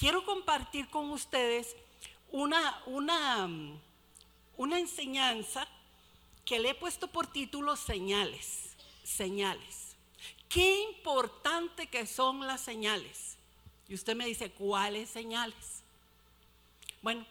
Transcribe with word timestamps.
quiero 0.00 0.24
compartir 0.24 0.88
con 0.88 1.10
ustedes 1.10 1.76
una, 2.32 2.82
una, 2.86 3.46
una 4.56 4.78
enseñanza 4.78 5.68
que 6.46 6.58
le 6.58 6.70
he 6.70 6.74
puesto 6.74 7.08
por 7.08 7.26
título 7.26 7.76
señales, 7.76 8.76
señales. 9.04 9.94
Qué 10.48 10.84
importante 10.84 11.86
que 11.88 12.06
son 12.06 12.46
las 12.46 12.62
señales. 12.62 13.36
Y 13.88 13.94
usted 13.94 14.16
me 14.16 14.24
dice, 14.24 14.50
¿cuáles 14.50 15.10
señales? 15.10 15.82
Bueno, 17.02 17.26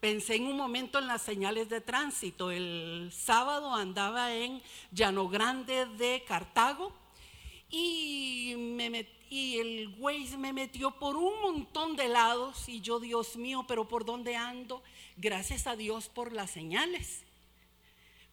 pensé 0.00 0.34
en 0.36 0.48
un 0.48 0.56
momento 0.56 0.98
en 0.98 1.06
las 1.06 1.22
señales 1.22 1.70
de 1.70 1.80
tránsito. 1.80 2.50
El 2.50 3.10
sábado 3.10 3.74
andaba 3.74 4.34
en 4.34 4.62
Llano 4.92 5.28
Grande 5.30 5.86
de 5.86 6.22
Cartago 6.28 6.92
y, 7.70 8.52
el 9.30 9.88
güey 9.98 10.26
me 10.36 10.52
metió 10.52 10.92
por 10.92 11.16
un 11.16 11.40
montón 11.40 11.96
de 11.96 12.08
lados 12.08 12.68
y 12.68 12.80
yo, 12.80 12.98
Dios 13.00 13.36
mío, 13.36 13.64
pero 13.68 13.86
¿por 13.86 14.04
dónde 14.04 14.36
ando? 14.36 14.82
Gracias 15.16 15.66
a 15.66 15.76
Dios 15.76 16.08
por 16.08 16.32
las 16.32 16.50
señales. 16.50 17.24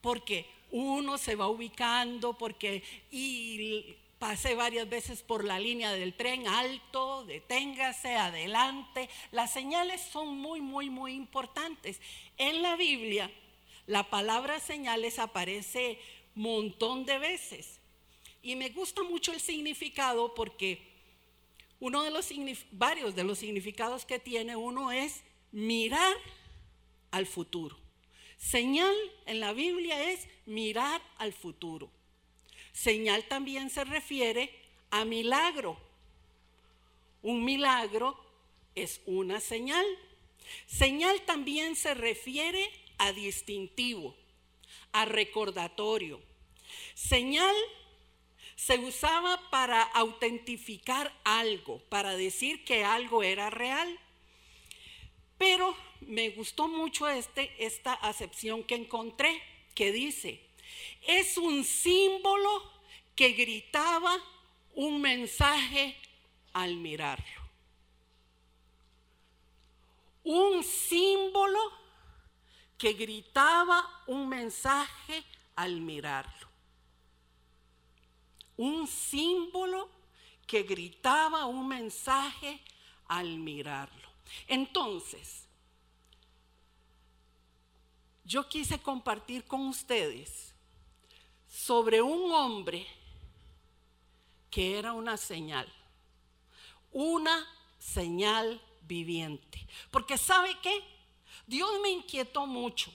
Porque 0.01 0.45
uno 0.71 1.17
se 1.17 1.35
va 1.35 1.47
ubicando, 1.47 2.37
porque 2.37 2.83
y 3.11 3.95
pasé 4.19 4.55
varias 4.55 4.87
veces 4.89 5.21
por 5.21 5.43
la 5.43 5.59
línea 5.59 5.91
del 5.91 6.13
tren 6.13 6.47
alto, 6.47 7.25
deténgase, 7.25 8.15
adelante. 8.15 9.09
Las 9.31 9.51
señales 9.51 10.01
son 10.01 10.37
muy, 10.37 10.61
muy, 10.61 10.89
muy 10.89 11.13
importantes. 11.13 11.99
En 12.37 12.61
la 12.61 12.75
Biblia, 12.75 13.29
la 13.87 14.09
palabra 14.09 14.59
señales 14.59 15.19
aparece 15.19 15.99
montón 16.35 17.05
de 17.05 17.19
veces. 17.19 17.74
Y 18.45 18.55
me 18.55 18.69
gusta 18.69 19.01
mucho 19.01 19.33
el 19.33 19.41
significado 19.41 20.35
porque 20.35 20.79
uno 21.79 22.03
de 22.03 22.11
los 22.11 22.29
varios 22.73 23.15
de 23.15 23.23
los 23.23 23.39
significados 23.39 24.05
que 24.05 24.19
tiene 24.19 24.55
uno 24.55 24.91
es 24.91 25.23
mirar 25.51 26.15
al 27.09 27.25
futuro. 27.25 27.75
Señal 28.37 28.93
en 29.25 29.39
la 29.39 29.51
Biblia 29.51 30.11
es 30.11 30.27
mirar 30.45 31.01
al 31.17 31.33
futuro. 31.33 31.89
Señal 32.71 33.23
también 33.23 33.71
se 33.71 33.83
refiere 33.83 34.51
a 34.91 35.05
milagro. 35.05 35.79
Un 37.23 37.43
milagro 37.43 38.15
es 38.75 39.01
una 39.07 39.39
señal. 39.39 39.87
Señal 40.67 41.19
también 41.23 41.75
se 41.75 41.95
refiere 41.95 42.69
a 42.99 43.11
distintivo, 43.11 44.15
a 44.91 45.05
recordatorio. 45.05 46.21
Señal 46.93 47.55
se 48.55 48.79
usaba 48.79 49.49
para 49.49 49.81
autentificar 49.81 51.13
algo, 51.23 51.79
para 51.89 52.15
decir 52.15 52.63
que 52.63 52.85
algo 52.85 53.21
era 53.21 53.49
real. 53.49 53.99
Pero 55.37 55.75
me 56.01 56.29
gustó 56.29 56.67
mucho 56.67 57.07
este, 57.07 57.51
esta 57.63 57.93
acepción 57.93 58.63
que 58.63 58.75
encontré, 58.75 59.41
que 59.75 59.91
dice, 59.91 60.41
es 61.05 61.37
un 61.37 61.63
símbolo 61.65 62.71
que 63.15 63.33
gritaba 63.33 64.17
un 64.73 65.01
mensaje 65.01 65.97
al 66.53 66.77
mirarlo. 66.77 67.45
Un 70.23 70.63
símbolo 70.63 71.59
que 72.77 72.93
gritaba 72.93 74.03
un 74.07 74.27
mensaje 74.27 75.23
al 75.55 75.81
mirarlo 75.81 76.44
un 78.57 78.87
símbolo 78.87 79.89
que 80.47 80.63
gritaba 80.63 81.45
un 81.45 81.67
mensaje 81.67 82.61
al 83.07 83.37
mirarlo. 83.37 84.09
Entonces, 84.47 85.45
yo 88.23 88.47
quise 88.47 88.79
compartir 88.79 89.45
con 89.45 89.67
ustedes 89.67 90.53
sobre 91.47 92.01
un 92.01 92.31
hombre 92.31 92.85
que 94.49 94.77
era 94.77 94.93
una 94.93 95.17
señal, 95.17 95.71
una 96.91 97.47
señal 97.77 98.61
viviente. 98.81 99.65
Porque 99.91 100.17
¿sabe 100.17 100.57
qué? 100.61 100.83
Dios 101.45 101.69
me 101.81 101.89
inquietó 101.89 102.47
mucho. 102.47 102.91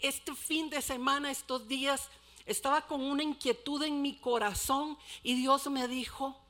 Este 0.00 0.34
fin 0.34 0.70
de 0.70 0.80
semana, 0.80 1.30
estos 1.30 1.66
días, 1.66 2.08
estaba 2.46 2.86
con 2.86 3.02
una 3.02 3.22
inquietud 3.22 3.82
en 3.82 4.00
mi 4.00 4.16
corazón 4.18 4.96
y 5.22 5.34
Dios 5.34 5.68
me 5.68 5.86
dijo, 5.88 6.40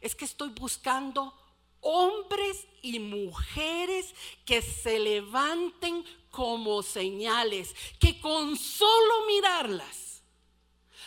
es 0.00 0.14
que 0.14 0.24
estoy 0.24 0.48
buscando 0.48 1.32
hombres 1.80 2.66
y 2.82 2.98
mujeres 2.98 4.14
que 4.44 4.62
se 4.62 4.98
levanten 4.98 6.04
como 6.30 6.82
señales, 6.82 7.76
que 8.00 8.18
con 8.20 8.56
solo 8.56 9.26
mirarlas 9.28 10.04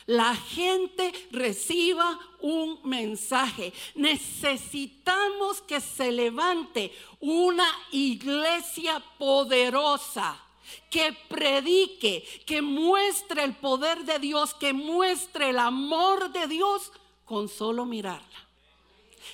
la 0.08 0.34
gente 0.36 1.12
reciba 1.31 2.18
un 2.40 2.80
mensaje. 2.84 3.74
Necesitamos 3.94 5.62
que 5.62 5.81
se 5.81 6.12
levante 6.14 6.94
una 7.19 7.69
iglesia 7.92 9.04
poderosa 9.19 10.47
que 10.90 11.14
predique, 11.28 12.24
que 12.46 12.62
muestre 12.62 13.44
el 13.44 13.56
poder 13.56 14.04
de 14.06 14.20
Dios, 14.20 14.54
que 14.54 14.74
muestre 14.74 15.50
el 15.50 15.60
amor 15.60 16.32
de 16.32 16.48
Dios 16.48 16.92
con 17.26 17.50
solo 17.50 17.86
mirarla. 17.86 18.48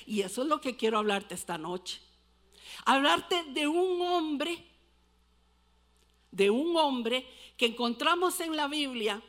Y 0.06 0.22
eso 0.22 0.42
es 0.42 0.48
lo 0.48 0.60
que 0.60 0.76
quiero 0.76 0.98
hablarte 0.98 1.34
esta 1.34 1.58
noche. 1.58 2.00
Hablarte 2.84 3.44
de 3.44 3.66
un 3.66 4.02
hombre, 4.02 4.64
de 6.30 6.50
un 6.50 6.76
hombre 6.76 7.26
que 7.56 7.66
encontramos 7.66 8.40
en 8.40 8.56
la 8.56 8.66
Biblia, 8.66 9.22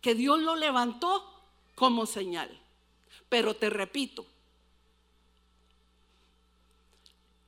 que 0.00 0.14
Dios 0.14 0.40
lo 0.40 0.56
levantó 0.56 1.24
como 1.74 2.06
señal. 2.06 2.50
Pero 3.28 3.54
te 3.54 3.70
repito, 3.70 4.26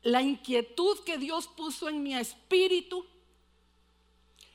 la 0.03 0.23
inquietud 0.23 0.99
que 1.05 1.19
Dios 1.19 1.47
puso 1.49 1.89
en 1.89 2.03
mi 2.03 2.15
espíritu 2.15 3.05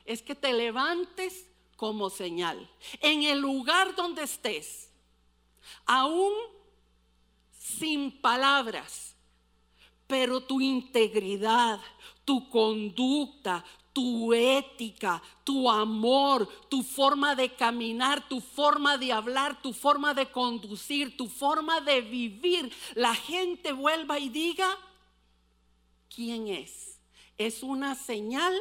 es 0.04 0.22
que 0.22 0.34
te 0.34 0.52
levantes 0.52 1.46
como 1.76 2.10
señal. 2.10 2.68
En 3.00 3.22
el 3.22 3.40
lugar 3.40 3.94
donde 3.94 4.22
estés, 4.22 4.90
aún 5.86 6.32
sin 7.58 8.10
palabras, 8.20 9.14
pero 10.06 10.40
tu 10.40 10.60
integridad, 10.60 11.80
tu 12.24 12.48
conducta, 12.48 13.64
tu 13.92 14.32
ética, 14.32 15.22
tu 15.44 15.70
amor, 15.70 16.48
tu 16.68 16.82
forma 16.82 17.34
de 17.34 17.54
caminar, 17.54 18.28
tu 18.28 18.40
forma 18.40 18.96
de 18.96 19.12
hablar, 19.12 19.60
tu 19.60 19.72
forma 19.72 20.14
de 20.14 20.30
conducir, 20.30 21.16
tu 21.16 21.26
forma 21.26 21.80
de 21.80 22.00
vivir, 22.00 22.72
la 22.94 23.14
gente 23.14 23.72
vuelva 23.72 24.18
y 24.18 24.28
diga, 24.28 24.78
quién 26.14 26.48
es. 26.48 26.98
Es 27.36 27.62
una 27.62 27.94
señal 27.94 28.54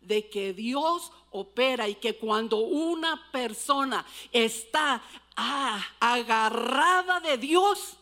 de 0.00 0.28
que 0.28 0.52
Dios 0.52 1.12
opera 1.30 1.88
y 1.88 1.94
que 1.94 2.16
cuando 2.16 2.58
una 2.58 3.30
persona 3.30 4.04
está 4.32 5.02
ah, 5.36 5.84
agarrada 6.00 7.20
de 7.20 7.38
Dios, 7.38 7.96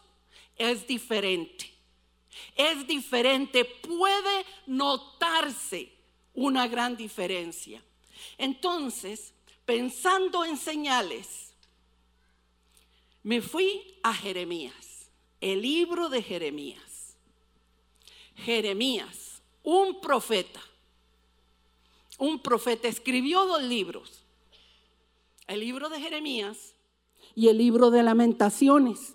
es 0.57 0.87
diferente. 0.87 1.73
Es 2.55 2.87
diferente, 2.87 3.65
puede 3.65 4.45
notarse 4.67 5.93
una 6.35 6.69
gran 6.69 6.97
diferencia. 6.97 7.83
Entonces, 8.37 9.33
pensando 9.65 10.45
en 10.45 10.57
señales, 10.57 11.53
me 13.23 13.43
fui 13.43 13.99
a 14.03 14.15
Jeremías, 14.15 15.11
el 15.41 15.63
libro 15.63 16.09
de 16.09 16.23
Jeremías. 16.23 16.88
Jeremías, 18.39 19.43
un 19.63 20.01
profeta. 20.01 20.61
Un 22.19 22.41
profeta 22.41 22.89
escribió 22.89 23.45
dos 23.47 23.63
libros. 23.63 24.25
El 25.47 25.61
libro 25.61 25.89
de 25.89 26.01
Jeremías 26.01 26.75
y 27.35 27.49
el 27.49 27.59
libro 27.59 27.91
de 27.91 28.03
lamentaciones. 28.03 29.15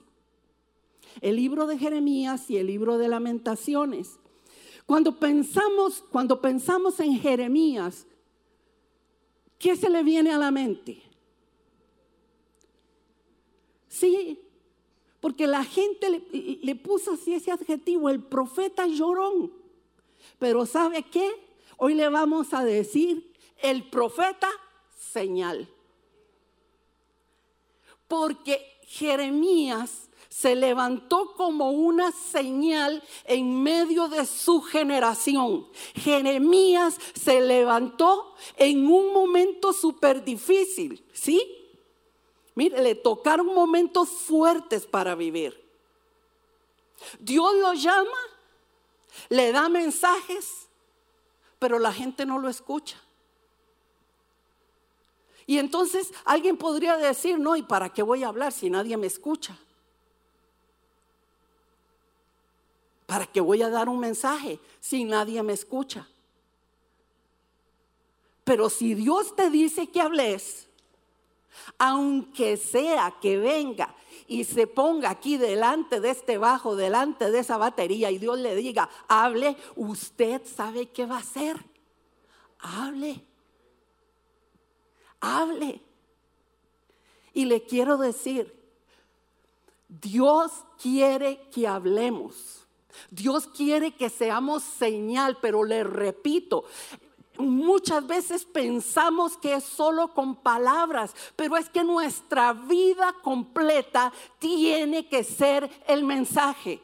El 1.22 1.36
libro 1.36 1.68
de 1.68 1.78
Jeremías 1.78 2.50
y 2.50 2.58
el 2.58 2.68
libro 2.68 2.98
de 2.98 3.08
lamentaciones. 3.08 4.20
Cuando 4.86 5.20
pensamos, 5.20 6.04
cuando 6.12 6.42
pensamos 6.42 7.00
en 7.00 7.20
Jeremías, 7.20 8.06
¿qué 9.58 9.76
se 9.76 9.90
le 9.90 10.04
viene 10.04 10.32
a 10.32 10.38
la 10.38 10.52
mente? 10.52 11.02
Sí, 13.88 14.40
porque 15.24 15.48
la 15.48 15.64
gente 15.64 16.22
le, 16.62 16.76
puso 16.76 17.14
así 17.14 17.34
ese 17.34 17.50
adjetivo, 17.50 18.10
el 18.10 18.22
profeta 18.22 18.88
llorón. 18.88 19.54
Pero 20.38 20.66
¿sabe 20.66 21.04
qué? 21.04 21.32
Hoy 21.78 21.94
le 21.94 22.10
vamos 22.10 22.54
a 22.54 22.66
decir 22.66 23.34
el 23.62 23.90
profeta 23.90 24.50
señal. 25.00 25.70
Porque 28.10 28.82
Jeremías 28.86 30.10
se 30.28 30.58
levantó 30.58 31.34
como 31.38 31.72
una 31.72 32.12
señal 32.12 33.02
en 33.24 33.64
medio 33.64 34.10
de 34.10 34.26
su 34.26 34.62
generación. 34.62 35.70
Jeremías 35.96 36.98
se 37.14 37.40
levantó 37.40 38.36
en 38.58 38.86
un 38.88 39.14
momento 39.14 39.72
súper 39.72 40.26
difícil, 40.26 41.02
¿sí? 41.14 41.63
Mire, 42.56 42.82
le 42.82 42.96
tocaron 42.96 43.48
momentos 43.48 44.10
fuertes 44.10 44.86
para 44.86 45.16
vivir. 45.16 45.60
Dios 47.20 47.56
lo 47.56 47.74
llama, 47.74 48.18
le 49.30 49.52
da 49.52 49.70
mensajes, 49.70 50.68
pero 51.60 51.80
la 51.80 51.92
gente 51.92 52.26
no 52.26 52.40
lo 52.40 52.50
escucha. 52.50 53.02
Y 55.46 55.58
entonces 55.58 56.14
alguien 56.24 56.58
podría 56.58 56.98
decir, 56.98 57.38
no, 57.38 57.56
¿y 57.56 57.64
para 57.64 57.90
qué 57.90 58.02
voy 58.02 58.24
a 58.24 58.30
hablar 58.30 58.52
si 58.52 58.70
nadie 58.70 58.96
me 58.96 59.08
escucha? 59.08 59.58
¿Para 63.06 63.28
qué 63.28 63.42
voy 63.42 63.62
a 63.62 63.70
dar 63.70 63.90
un 63.90 64.00
mensaje 64.00 64.60
si 64.80 65.04
nadie 65.04 65.44
me 65.44 65.54
escucha? 65.54 66.08
Pero 68.44 68.70
si 68.70 68.94
Dios 68.94 69.36
te 69.36 69.50
dice 69.50 69.88
que 69.88 70.02
hables, 70.02 70.68
aunque 71.78 72.58
sea 72.58 73.16
que 73.22 73.38
venga 73.38 73.96
y 74.28 74.44
se 74.44 74.68
ponga 74.68 75.10
aquí 75.10 75.38
delante 75.38 76.00
de 76.00 76.12
este 76.12 76.38
bajo, 76.38 76.76
delante 76.76 77.32
de 77.32 77.40
esa 77.40 77.58
batería 77.58 78.12
y 78.12 78.18
Dios 78.18 78.40
le 78.40 78.56
diga, 78.56 78.90
hable, 79.08 79.58
usted 79.76 80.42
sabe 80.46 80.88
qué 80.88 81.06
va 81.06 81.18
a 81.18 81.20
hacer. 81.20 81.58
Hable. 82.60 83.24
Hable. 85.20 85.82
Y 87.34 87.46
le 87.46 87.64
quiero 87.64 87.98
decir, 87.98 88.54
Dios 89.88 90.52
quiere 90.82 91.50
que 91.50 91.68
hablemos. 91.68 92.68
Dios 93.10 93.48
quiere 93.48 93.96
que 93.96 94.10
seamos 94.10 94.64
señal, 94.64 95.38
pero 95.42 95.64
le 95.64 95.84
repito, 95.84 96.66
Muchas 97.38 98.06
veces 98.06 98.46
pensamos 98.46 99.38
que 99.38 99.56
es 99.56 99.64
solo 99.64 100.14
con 100.14 100.36
palabras, 100.36 101.16
pero 101.36 101.58
es 101.58 101.70
que 101.70 101.84
nuestra 101.84 102.54
vida 102.54 103.14
completa 103.24 104.14
tiene 104.40 105.08
que 105.08 105.24
ser 105.24 105.70
el 105.88 106.04
mensaje. 106.04 106.82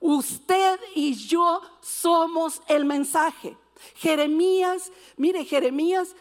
Usted 0.00 0.78
y 0.94 1.14
yo 1.14 1.62
somos 1.80 2.60
el 2.68 2.84
mensaje. 2.84 3.56
Jeremías, 3.96 4.92
mire, 5.16 5.44
Jeremías 5.44 6.14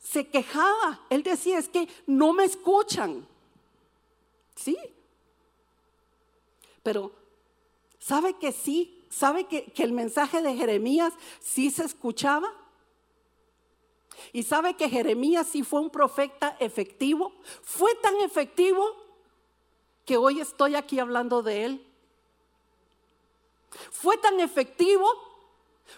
se 0.00 0.26
quejaba. 0.26 1.00
Él 1.10 1.22
decía, 1.22 1.58
es 1.58 1.68
que 1.68 1.88
no 2.06 2.32
me 2.32 2.44
escuchan. 2.44 3.26
Sí. 4.54 4.76
Pero 6.82 7.12
¿Sabe 8.08 8.38
que 8.38 8.52
sí? 8.52 8.97
¿Sabe 9.10 9.46
que, 9.46 9.72
el 9.76 9.92
mensaje 9.92 10.42
de 10.42 10.54
Jeremías 10.54 11.12
sí 11.40 11.70
se 11.70 11.84
escuchaba? 11.84 12.52
¿Y 14.32 14.42
sabe 14.42 14.74
que 14.74 14.90
Jeremías 14.90 15.46
sí 15.46 15.62
fue 15.62 15.80
un 15.80 15.90
profeta 15.90 16.56
efectivo? 16.60 17.32
Fue 17.62 17.94
tan 17.96 18.16
efectivo 18.20 18.84
que 20.04 20.16
hoy 20.16 20.40
estoy 20.40 20.74
aquí 20.74 20.98
hablando 20.98 21.42
de 21.42 21.64
él. 21.64 21.86
Fue 23.90 24.16
tan 24.18 24.40
efectivo 24.40 25.06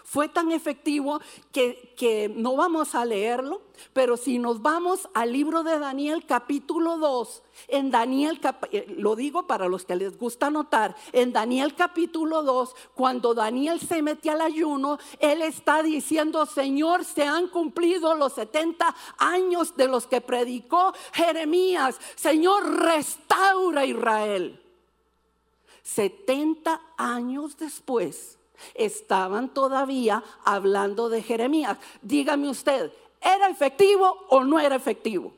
fue 0.03 0.29
tan 0.29 0.51
efectivo 0.51 1.21
que, 1.51 1.91
no 2.35 2.55
vamos 2.55 2.95
a 2.95 3.05
leerlo, 3.05 3.61
pero 3.93 4.17
si 4.17 4.39
nos 4.39 4.61
vamos 4.61 5.07
al 5.13 5.31
libro 5.31 5.63
de 5.63 5.77
Daniel 5.77 6.25
capítulo 6.25 6.97
2, 6.97 7.43
en 7.67 7.91
Daniel, 7.91 8.39
eh, 8.71 8.95
lo 8.97 9.15
digo 9.15 9.45
para 9.45 9.67
los 9.67 9.85
que 9.85 9.95
les 9.95 10.17
gusta 10.17 10.49
notar, 10.49 10.95
en 11.11 11.31
Daniel 11.31 11.75
capítulo 11.75 12.43
2, 12.43 12.75
cuando 12.95 13.33
Daniel 13.33 13.79
se 13.79 14.01
mete 14.01 14.29
al 14.29 14.41
ayuno, 14.41 14.97
él 15.19 15.41
está 15.41 15.83
diciendo, 15.83 16.45
Señor, 16.45 17.05
se 17.05 17.23
han 17.23 17.47
cumplido 17.47 18.15
los 18.15 18.33
70 18.33 18.95
años 19.17 19.75
de 19.75 19.87
los 19.87 20.07
que 20.07 20.21
predicó 20.21 20.93
Jeremías, 21.13 21.99
Señor, 22.15 22.79
restaura 22.79 23.85
Israel. 23.85 24.57
70 25.83 26.79
años 26.97 27.57
después 27.57 28.37
estaban 28.73 29.49
todavía 29.49 30.23
hablando 30.43 31.09
de 31.09 31.21
Jeremías. 31.21 31.77
Dígame 32.01 32.49
usted, 32.49 32.91
¿era 33.21 33.49
efectivo 33.49 34.25
o 34.29 34.43
no 34.43 34.59
era 34.59 34.75
efectivo? 34.75 35.33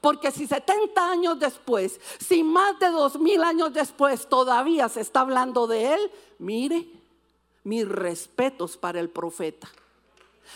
Porque 0.00 0.30
si 0.30 0.46
70 0.46 1.10
años 1.10 1.38
después, 1.38 2.00
si 2.20 2.42
más 2.42 2.78
de 2.78 2.88
dos 2.88 3.18
mil 3.18 3.42
años 3.42 3.72
después 3.72 4.28
todavía 4.28 4.88
se 4.88 5.00
está 5.00 5.20
hablando 5.20 5.66
de 5.66 5.94
él, 5.94 6.10
mire, 6.38 6.86
mis 7.64 7.88
respetos 7.88 8.76
para 8.76 9.00
el 9.00 9.10
profeta. 9.10 9.68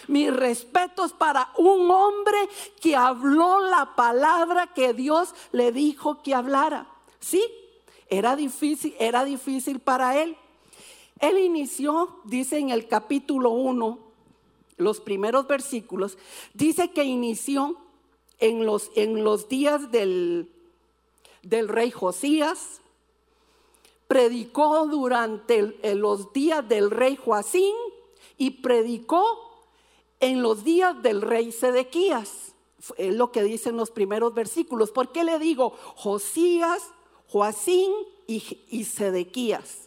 Mis 0.09 0.35
respetos 0.35 1.13
para 1.13 1.51
un 1.57 1.91
hombre 1.91 2.37
que 2.81 2.97
habló 2.97 3.61
la 3.61 3.95
palabra 3.97 4.69
que 4.69 4.93
Dios 4.93 5.35
le 5.53 5.73
dijo 5.73 6.23
que 6.23 6.35
hablara. 6.35 6.87
Sí, 7.19 7.43
era 8.09 8.37
difícil, 8.37 8.95
era 8.99 9.25
difícil 9.25 9.81
para 9.81 10.21
él. 10.21 10.37
Él 11.21 11.39
inició, 11.39 12.21
dice 12.25 12.59
en 12.59 12.71
el 12.71 12.89
capítulo 12.89 13.51
1, 13.51 13.99
los 14.77 15.01
primeros 15.01 15.47
versículos, 15.47 16.19
dice 16.53 16.91
que 16.91 17.05
inició 17.05 17.77
en 18.39 18.67
los, 18.67 18.91
en 18.95 19.25
los 19.25 19.49
días 19.49 19.91
del, 19.91 20.51
del 21.43 21.69
rey 21.69 21.91
Josías, 21.91 22.81
predicó 24.09 24.87
durante 24.87 25.79
los 25.95 26.33
días 26.33 26.69
del 26.69 26.91
rey 26.91 27.17
Joacín 27.17 27.75
y 28.37 28.51
predicó 28.51 29.25
en 30.21 30.43
los 30.43 30.65
días 30.65 31.03
del 31.03 31.23
rey 31.23 31.51
Sedequías. 31.51 32.55
Es 32.99 33.15
lo 33.15 33.33
que 33.33 33.43
dicen 33.43 33.77
los 33.77 33.91
primeros 33.91 34.35
versículos. 34.35 34.91
¿Por 34.93 35.11
qué 35.11 35.25
le 35.25 35.39
digo 35.39 35.71
Josías, 35.97 36.91
Joacín 37.29 37.91
y, 38.27 38.61
y 38.69 38.85
Sedequías? 38.85 39.86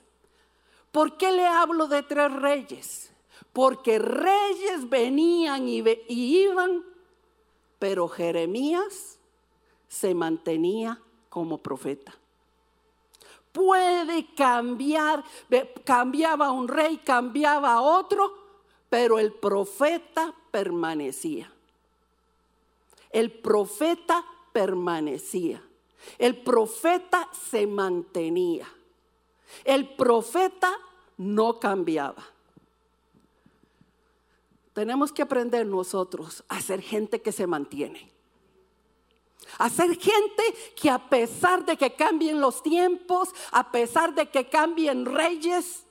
¿Por 0.92 1.18
qué 1.18 1.32
le 1.32 1.46
hablo 1.46 1.88
de 1.88 2.04
tres 2.04 2.32
reyes? 2.32 3.12
Porque 3.54 4.00
reyes 4.00 4.90
venían 4.90 5.68
y, 5.68 5.84
iban, 6.08 6.84
pero 7.78 8.08
Jeremías 8.08 9.20
se 9.88 10.14
mantenía 10.14 11.02
como 11.30 11.58
profeta. 11.60 12.16
Puede 13.52 14.34
cambiar, 14.36 15.24
cambiaba 15.84 16.52
un 16.52 16.68
rey, 16.68 16.98
cambiaba 16.98 17.82
otro, 17.82 18.34
pero 18.90 19.20
el 19.20 19.34
profeta 19.34 20.34
permanecía. 20.52 21.52
El 23.12 23.32
profeta 23.32 24.24
permanecía. 24.54 25.64
El 26.18 26.38
profeta 26.38 27.30
se 27.34 27.68
mantenía. 27.68 28.68
El 29.64 29.96
profeta 29.96 30.72
no 31.18 31.60
cambiaba. 31.60 32.24
Tenemos 34.74 35.12
que 35.12 35.22
aprender 35.22 35.66
nosotros 35.66 36.44
a 36.48 36.62
ser 36.62 36.82
gente 36.82 37.22
que 37.22 37.32
se 37.32 37.48
mantiene. 37.48 38.12
A 39.58 39.70
ser 39.70 39.98
gente 39.98 40.44
que 40.76 40.90
a 40.90 41.10
pesar 41.10 41.66
de 41.66 41.76
que 41.76 41.94
cambien 41.94 42.40
los 42.40 42.62
tiempos, 42.62 43.30
a 43.52 43.72
pesar 43.72 44.14
de 44.14 44.28
que 44.28 44.48
cambien 44.48 45.06
reyes, 45.06 45.86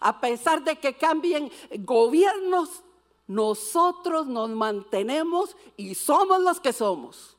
a 0.00 0.20
pesar 0.20 0.62
de 0.62 0.76
que 0.76 0.94
cambien 0.94 1.50
gobiernos, 1.80 2.82
nosotros 3.26 4.26
nos 4.26 4.50
mantenemos 4.50 5.56
y 5.76 5.94
somos 5.94 6.40
los 6.40 6.60
que 6.60 6.72
somos. 6.72 7.36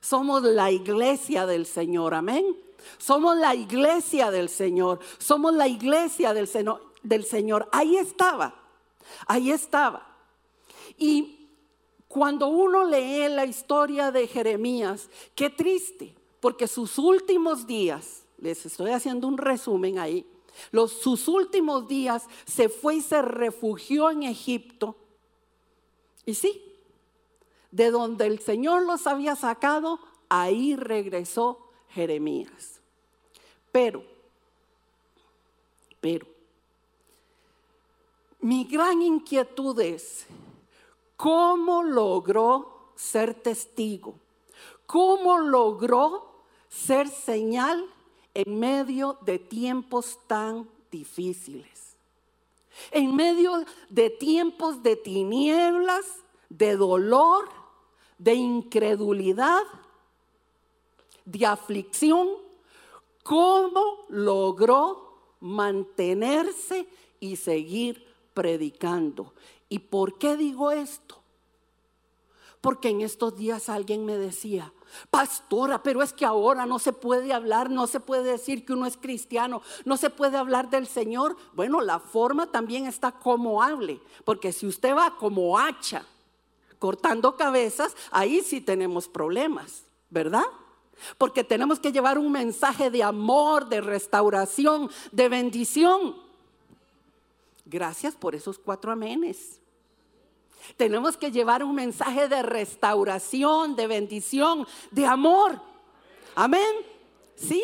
Somos 0.00 0.42
la 0.42 0.70
iglesia 0.70 1.46
del 1.46 1.66
Señor, 1.66 2.14
amén. 2.14 2.56
Somos 2.96 3.36
la 3.36 3.54
iglesia 3.54 4.30
del 4.30 4.48
Señor. 4.48 5.00
Somos 5.18 5.54
la 5.54 5.68
iglesia 5.68 6.32
del, 6.32 6.48
del 7.02 7.24
Señor. 7.24 7.68
Ahí 7.72 7.96
estaba. 7.96 8.54
Ahí 9.26 9.50
estaba. 9.50 10.06
Y 10.96 11.48
cuando 12.08 12.48
uno 12.48 12.84
lee 12.84 13.28
la 13.28 13.44
historia 13.44 14.10
de 14.10 14.26
Jeremías, 14.26 15.10
qué 15.34 15.50
triste, 15.50 16.14
porque 16.40 16.66
sus 16.66 16.98
últimos 16.98 17.66
días, 17.66 18.24
les 18.38 18.64
estoy 18.64 18.90
haciendo 18.90 19.26
un 19.26 19.38
resumen 19.38 19.98
ahí, 19.98 20.26
los, 20.72 20.92
sus 20.92 21.28
últimos 21.28 21.86
días 21.86 22.24
se 22.46 22.68
fue 22.68 22.96
y 22.96 23.00
se 23.00 23.22
refugió 23.22 24.10
en 24.10 24.24
Egipto. 24.24 24.96
Y 26.26 26.34
sí, 26.34 26.67
de 27.78 27.92
donde 27.92 28.26
el 28.26 28.40
Señor 28.40 28.82
los 28.82 29.06
había 29.06 29.36
sacado, 29.36 30.00
ahí 30.28 30.74
regresó 30.74 31.70
Jeremías. 31.90 32.80
Pero, 33.70 34.02
pero, 36.00 36.26
mi 38.40 38.64
gran 38.64 39.00
inquietud 39.00 39.80
es, 39.80 40.26
¿cómo 41.16 41.84
logró 41.84 42.90
ser 42.96 43.32
testigo? 43.34 44.16
¿Cómo 44.84 45.38
logró 45.38 46.42
ser 46.68 47.08
señal 47.08 47.88
en 48.34 48.58
medio 48.58 49.18
de 49.20 49.38
tiempos 49.38 50.18
tan 50.26 50.68
difíciles. 50.90 51.96
En 52.90 53.14
medio 53.14 53.64
de 53.88 54.10
tiempos 54.10 54.82
de 54.82 54.96
tinieblas, 54.96 56.04
de 56.48 56.76
dolor, 56.76 57.57
de 58.18 58.34
incredulidad, 58.34 59.62
de 61.24 61.46
aflicción, 61.46 62.28
¿cómo 63.22 64.06
logró 64.08 65.36
mantenerse 65.40 66.88
y 67.20 67.36
seguir 67.36 68.06
predicando? 68.34 69.32
¿Y 69.68 69.78
por 69.78 70.18
qué 70.18 70.36
digo 70.36 70.70
esto? 70.70 71.18
Porque 72.60 72.88
en 72.88 73.02
estos 73.02 73.36
días 73.36 73.68
alguien 73.68 74.04
me 74.04 74.16
decía, 74.16 74.72
pastora, 75.10 75.82
pero 75.82 76.02
es 76.02 76.12
que 76.12 76.24
ahora 76.24 76.66
no 76.66 76.80
se 76.80 76.92
puede 76.92 77.32
hablar, 77.32 77.70
no 77.70 77.86
se 77.86 78.00
puede 78.00 78.24
decir 78.24 78.64
que 78.64 78.72
uno 78.72 78.86
es 78.86 78.96
cristiano, 78.96 79.62
no 79.84 79.96
se 79.96 80.10
puede 80.10 80.36
hablar 80.36 80.70
del 80.70 80.88
Señor. 80.88 81.36
Bueno, 81.54 81.80
la 81.80 82.00
forma 82.00 82.50
también 82.50 82.86
está 82.86 83.12
como 83.12 83.62
hable, 83.62 84.00
porque 84.24 84.52
si 84.52 84.66
usted 84.66 84.96
va 84.96 85.16
como 85.16 85.56
hacha 85.56 86.04
cortando 86.78 87.36
cabezas, 87.36 87.96
ahí 88.10 88.40
sí 88.40 88.60
tenemos 88.60 89.08
problemas, 89.08 89.84
¿verdad? 90.10 90.44
Porque 91.16 91.44
tenemos 91.44 91.78
que 91.78 91.92
llevar 91.92 92.18
un 92.18 92.32
mensaje 92.32 92.90
de 92.90 93.02
amor, 93.02 93.68
de 93.68 93.80
restauración, 93.80 94.90
de 95.12 95.28
bendición. 95.28 96.16
Gracias 97.64 98.14
por 98.14 98.34
esos 98.34 98.58
cuatro 98.58 98.90
amenes. 98.90 99.60
Tenemos 100.76 101.16
que 101.16 101.30
llevar 101.30 101.62
un 101.62 101.74
mensaje 101.74 102.28
de 102.28 102.42
restauración, 102.42 103.76
de 103.76 103.86
bendición, 103.86 104.66
de 104.90 105.06
amor. 105.06 105.60
Amén. 106.34 106.74
¿Sí? 107.36 107.62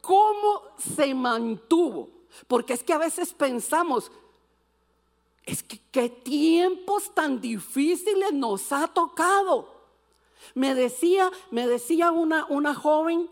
¿Cómo 0.00 0.62
se 0.78 1.14
mantuvo? 1.14 2.10
Porque 2.46 2.74
es 2.74 2.82
que 2.82 2.92
a 2.92 2.98
veces 2.98 3.32
pensamos, 3.32 4.10
es 5.46 5.62
que 5.62 5.80
qué 5.90 6.08
tiempos 6.08 7.14
tan 7.14 7.40
difíciles 7.40 8.32
nos 8.32 8.72
ha 8.72 8.88
tocado. 8.88 9.72
Me 10.54 10.74
decía, 10.74 11.30
me 11.50 11.66
decía 11.66 12.10
una, 12.10 12.46
una 12.46 12.74
joven, 12.74 13.28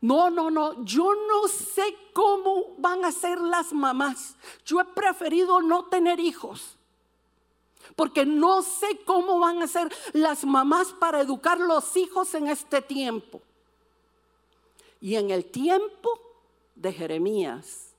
no, 0.00 0.30
no, 0.30 0.50
no, 0.50 0.84
yo 0.84 1.14
no 1.14 1.48
sé 1.48 1.96
cómo 2.12 2.74
van 2.78 3.04
a 3.04 3.12
ser 3.12 3.40
las 3.40 3.72
mamás. 3.72 4.36
Yo 4.64 4.80
he 4.80 4.84
preferido 4.84 5.60
no 5.62 5.86
tener 5.86 6.20
hijos 6.20 6.76
porque 7.94 8.26
no 8.26 8.62
sé 8.62 9.00
cómo 9.04 9.38
van 9.38 9.62
a 9.62 9.68
ser 9.68 9.92
las 10.12 10.44
mamás 10.44 10.92
para 10.92 11.20
educar 11.20 11.60
los 11.60 11.96
hijos 11.96 12.34
en 12.34 12.48
este 12.48 12.82
tiempo. 12.82 13.40
Y 15.00 15.14
en 15.16 15.30
el 15.30 15.44
tiempo 15.44 16.20
de 16.74 16.92
Jeremías, 16.92 17.94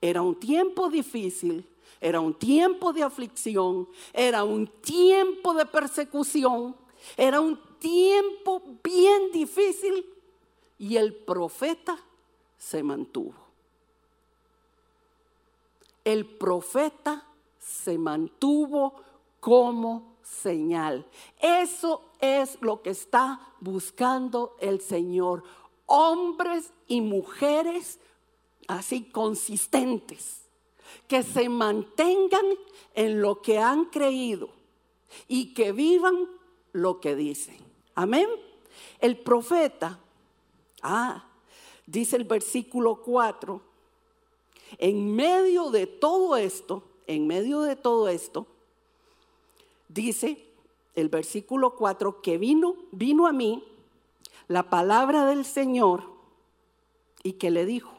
era 0.00 0.22
un 0.22 0.38
tiempo 0.38 0.88
difícil, 0.88 1.66
era 2.00 2.20
un 2.20 2.34
tiempo 2.34 2.92
de 2.92 3.02
aflicción, 3.02 3.88
era 4.12 4.44
un 4.44 4.66
tiempo 4.66 5.52
de 5.54 5.66
persecución, 5.66 6.74
era 7.16 7.40
un 7.40 7.60
tiempo 7.78 8.62
bien 8.82 9.30
difícil 9.32 10.06
y 10.78 10.96
el 10.96 11.14
profeta 11.14 11.98
se 12.56 12.82
mantuvo. 12.82 13.34
El 16.04 16.26
profeta 16.26 17.26
se 17.58 17.98
mantuvo 17.98 18.94
como 19.40 20.16
señal. 20.22 21.06
Eso 21.40 22.02
es 22.20 22.58
lo 22.60 22.82
que 22.82 22.90
está 22.90 23.40
buscando 23.60 24.56
el 24.60 24.80
Señor. 24.80 25.42
Hombres 25.86 26.72
y 26.86 27.00
mujeres 27.00 27.98
así 28.68 29.02
consistentes, 29.02 30.39
que 31.08 31.22
se 31.22 31.48
mantengan 31.48 32.46
en 32.94 33.20
lo 33.20 33.42
que 33.42 33.58
han 33.58 33.86
creído 33.86 34.50
y 35.28 35.54
que 35.54 35.72
vivan 35.72 36.28
lo 36.72 37.00
que 37.00 37.16
dicen. 37.16 37.58
Amén. 37.94 38.28
El 39.00 39.18
profeta, 39.18 39.98
ah, 40.82 41.24
dice 41.86 42.16
el 42.16 42.24
versículo 42.24 43.02
4, 43.02 43.60
en 44.78 45.14
medio 45.14 45.70
de 45.70 45.86
todo 45.86 46.36
esto, 46.36 46.82
en 47.06 47.26
medio 47.26 47.62
de 47.62 47.76
todo 47.76 48.08
esto, 48.08 48.46
dice 49.88 50.46
el 50.94 51.08
versículo 51.08 51.74
4 51.76 52.22
que 52.22 52.38
vino, 52.38 52.76
vino 52.92 53.26
a 53.26 53.32
mí 53.32 53.64
la 54.48 54.68
palabra 54.70 55.26
del 55.26 55.44
Señor 55.44 56.04
y 57.22 57.34
que 57.34 57.50
le 57.50 57.66
dijo, 57.66 57.92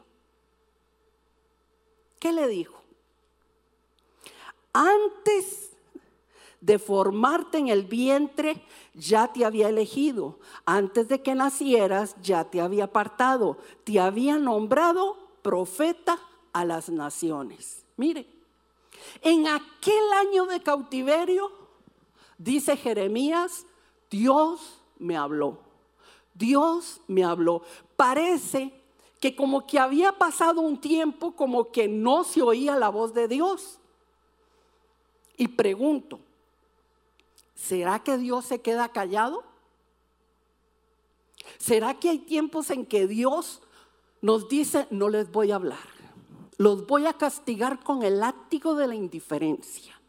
¿qué 2.20 2.32
le 2.32 2.48
dijo? 2.48 2.81
Antes 4.74 5.72
de 6.62 6.78
formarte 6.78 7.58
en 7.58 7.68
el 7.68 7.84
vientre, 7.84 8.64
ya 8.94 9.34
te 9.34 9.44
había 9.44 9.70
elegido. 9.70 10.40
Antes 10.66 11.08
de 11.08 11.22
que 11.22 11.36
nacieras, 11.36 12.16
ya 12.22 12.46
te 12.46 12.62
había 12.62 12.86
apartado. 12.86 13.58
Te 13.84 14.00
había 14.00 14.38
nombrado 14.38 15.18
profeta 15.42 16.20
a 16.54 16.64
las 16.64 16.90
naciones. 16.90 17.84
Mire, 17.98 18.28
en 19.22 19.48
aquel 19.48 20.14
año 20.20 20.46
de 20.46 20.62
cautiverio, 20.62 21.52
dice 22.38 22.78
Jeremías, 22.78 23.66
Dios 24.10 24.82
me 25.00 25.18
habló. 25.18 25.60
Dios 26.34 27.02
me 27.08 27.24
habló. 27.24 27.64
Parece 27.96 28.74
que 29.20 29.36
como 29.36 29.66
que 29.66 29.80
había 29.80 30.14
pasado 30.14 30.62
un 30.62 30.80
tiempo 30.80 31.36
como 31.36 31.72
que 31.72 31.88
no 31.88 32.24
se 32.24 32.42
oía 32.42 32.76
la 32.76 32.90
voz 32.90 33.14
de 33.14 33.28
Dios. 33.28 33.80
Y 35.42 35.48
pregunto, 35.48 36.20
¿será 37.56 38.04
que 38.04 38.16
Dios 38.20 38.46
se 38.46 38.62
queda 38.62 38.90
callado? 38.90 39.44
¿Será 41.58 41.96
que 41.96 42.10
hay 42.10 42.20
tiempos 42.20 42.70
en 42.70 42.86
que 42.86 43.08
Dios 43.08 43.60
nos 44.22 44.48
dice, 44.50 44.86
no 44.92 45.10
les 45.10 45.32
voy 45.32 45.50
a 45.50 45.56
hablar? 45.56 45.80
Los 46.58 46.86
voy 46.86 47.08
a 47.08 47.14
castigar 47.14 47.84
con 47.84 48.04
el 48.04 48.20
látigo 48.20 48.76
de 48.76 48.86
la 48.86 48.94
indiferencia 48.94 50.00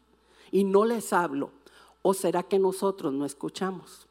y 0.51 0.65
no 0.65 0.85
les 0.85 1.11
hablo. 1.11 1.49
¿O 2.03 2.13
será 2.13 2.43
que 2.43 2.59
nosotros 2.59 3.11
no 3.11 3.25
escuchamos? 3.25 4.05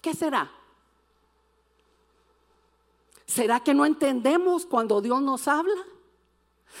¿Qué 0.00 0.14
será? 0.14 0.48
¿Será 3.26 3.58
que 3.58 3.74
no 3.74 3.84
entendemos 3.84 4.64
cuando 4.64 5.00
Dios 5.00 5.20
nos 5.20 5.48
habla? 5.48 5.89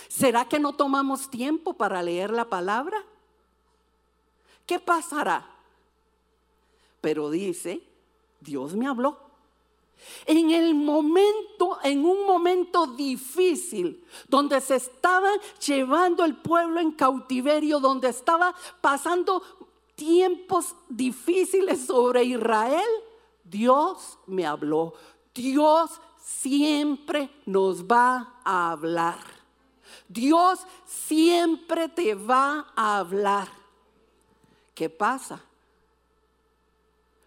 ¿Será 0.08 0.46
que 0.46 0.58
no 0.58 0.72
tomamos 0.72 1.30
tiempo 1.30 1.74
para 1.74 2.02
leer 2.02 2.30
la 2.30 2.44
palabra? 2.44 3.04
¿Qué 4.66 4.78
pasará? 4.78 5.48
Pero 7.00 7.30
dice, 7.30 7.82
Dios 8.40 8.74
me 8.74 8.86
habló. 8.86 9.18
En 10.26 10.50
el 10.50 10.74
momento, 10.74 11.78
en 11.82 12.04
un 12.04 12.24
momento 12.24 12.86
difícil, 12.86 14.04
donde 14.28 14.60
se 14.60 14.76
estaba 14.76 15.30
llevando 15.64 16.24
el 16.24 16.36
pueblo 16.36 16.80
en 16.80 16.92
cautiverio, 16.92 17.80
donde 17.80 18.08
estaba 18.08 18.54
pasando 18.80 19.42
tiempos 19.94 20.74
difíciles 20.88 21.86
sobre 21.86 22.24
Israel, 22.24 22.88
Dios 23.44 24.18
me 24.26 24.46
habló. 24.46 24.94
Dios 25.34 26.00
siempre 26.22 27.30
nos 27.44 27.84
va 27.84 28.40
a 28.44 28.70
hablar. 28.72 29.39
Dios 30.10 30.66
siempre 30.86 31.88
te 31.88 32.16
va 32.16 32.66
a 32.74 32.98
hablar. 32.98 33.46
¿Qué 34.74 34.90
pasa? 34.90 35.40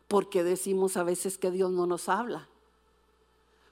Porque 0.10 0.44
decimos 0.44 0.98
a 0.98 1.04
veces 1.04 1.38
que 1.38 1.50
Dios 1.50 1.72
no 1.72 1.88
nos 1.88 2.10
habla. 2.10 2.50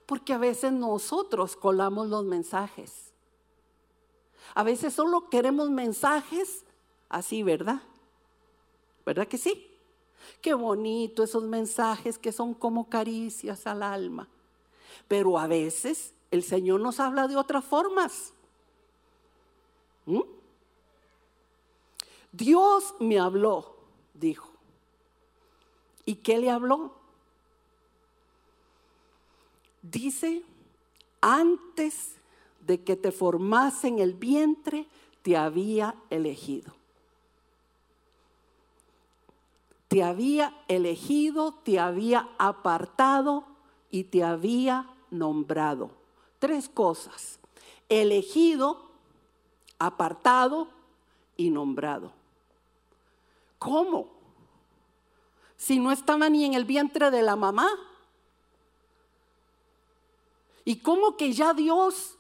Porque 0.06 0.32
a 0.32 0.38
veces 0.38 0.72
nosotros 0.72 1.58
colamos 1.58 2.08
los 2.08 2.24
mensajes. 2.24 3.12
A 4.53 4.63
veces 4.63 4.94
solo 4.94 5.30
queremos 5.30 5.70
mensajes 5.70 6.63
así, 7.10 7.44
¿verdad? 7.44 7.82
¿Verdad 9.06 9.27
que 9.27 9.38
sí? 9.38 9.77
Qué 10.41 10.53
bonito 10.53 11.22
esos 11.22 11.44
mensajes 11.44 12.18
que 12.18 12.32
son 12.32 12.53
como 12.53 12.88
caricias 12.88 13.68
al 13.68 13.84
alma. 13.84 14.30
Pero 15.10 15.38
a 15.38 15.48
veces 15.48 16.13
el 16.32 16.44
Señor 16.44 16.80
nos 16.80 17.01
habla 17.01 17.27
de 17.27 17.36
otras 17.36 17.65
formas. 17.65 18.34
¿Mm? 20.05 20.22
Dios 22.31 22.96
me 23.00 23.20
habló, 23.20 23.75
dijo. 24.13 24.50
¿Y 26.05 26.15
qué 26.15 26.38
le 26.38 26.50
habló? 26.50 26.93
Dice, 29.81 30.43
antes 31.20 32.15
de 32.62 32.84
que 32.84 32.96
te 32.96 33.12
formase 33.12 33.88
en 33.88 34.00
el 34.00 34.13
vientre, 34.13 34.88
te 35.22 35.36
había 35.38 35.96
elegido. 36.10 36.74
te 39.91 40.03
había 40.03 40.58
elegido, 40.70 41.53
te 41.65 41.77
había 41.77 42.29
apartado 42.38 43.43
y 43.89 44.05
te 44.05 44.24
había 44.24 44.89
nombrado. 45.10 45.91
Tres 46.39 46.70
cosas. 46.70 47.39
Elegido, 47.89 48.90
apartado 49.85 50.67
y 51.35 51.50
nombrado. 51.50 52.11
¿Cómo? 53.57 54.09
Si 55.57 55.79
no 55.79 55.91
estaba 55.91 56.29
ni 56.29 56.45
en 56.45 56.53
el 56.53 56.65
vientre 56.65 57.09
de 57.09 57.23
la 57.23 57.35
mamá. 57.35 57.67
¿Y 60.63 60.77
cómo 60.77 61.17
que 61.17 61.33
ya 61.33 61.53
Dios 61.53 62.15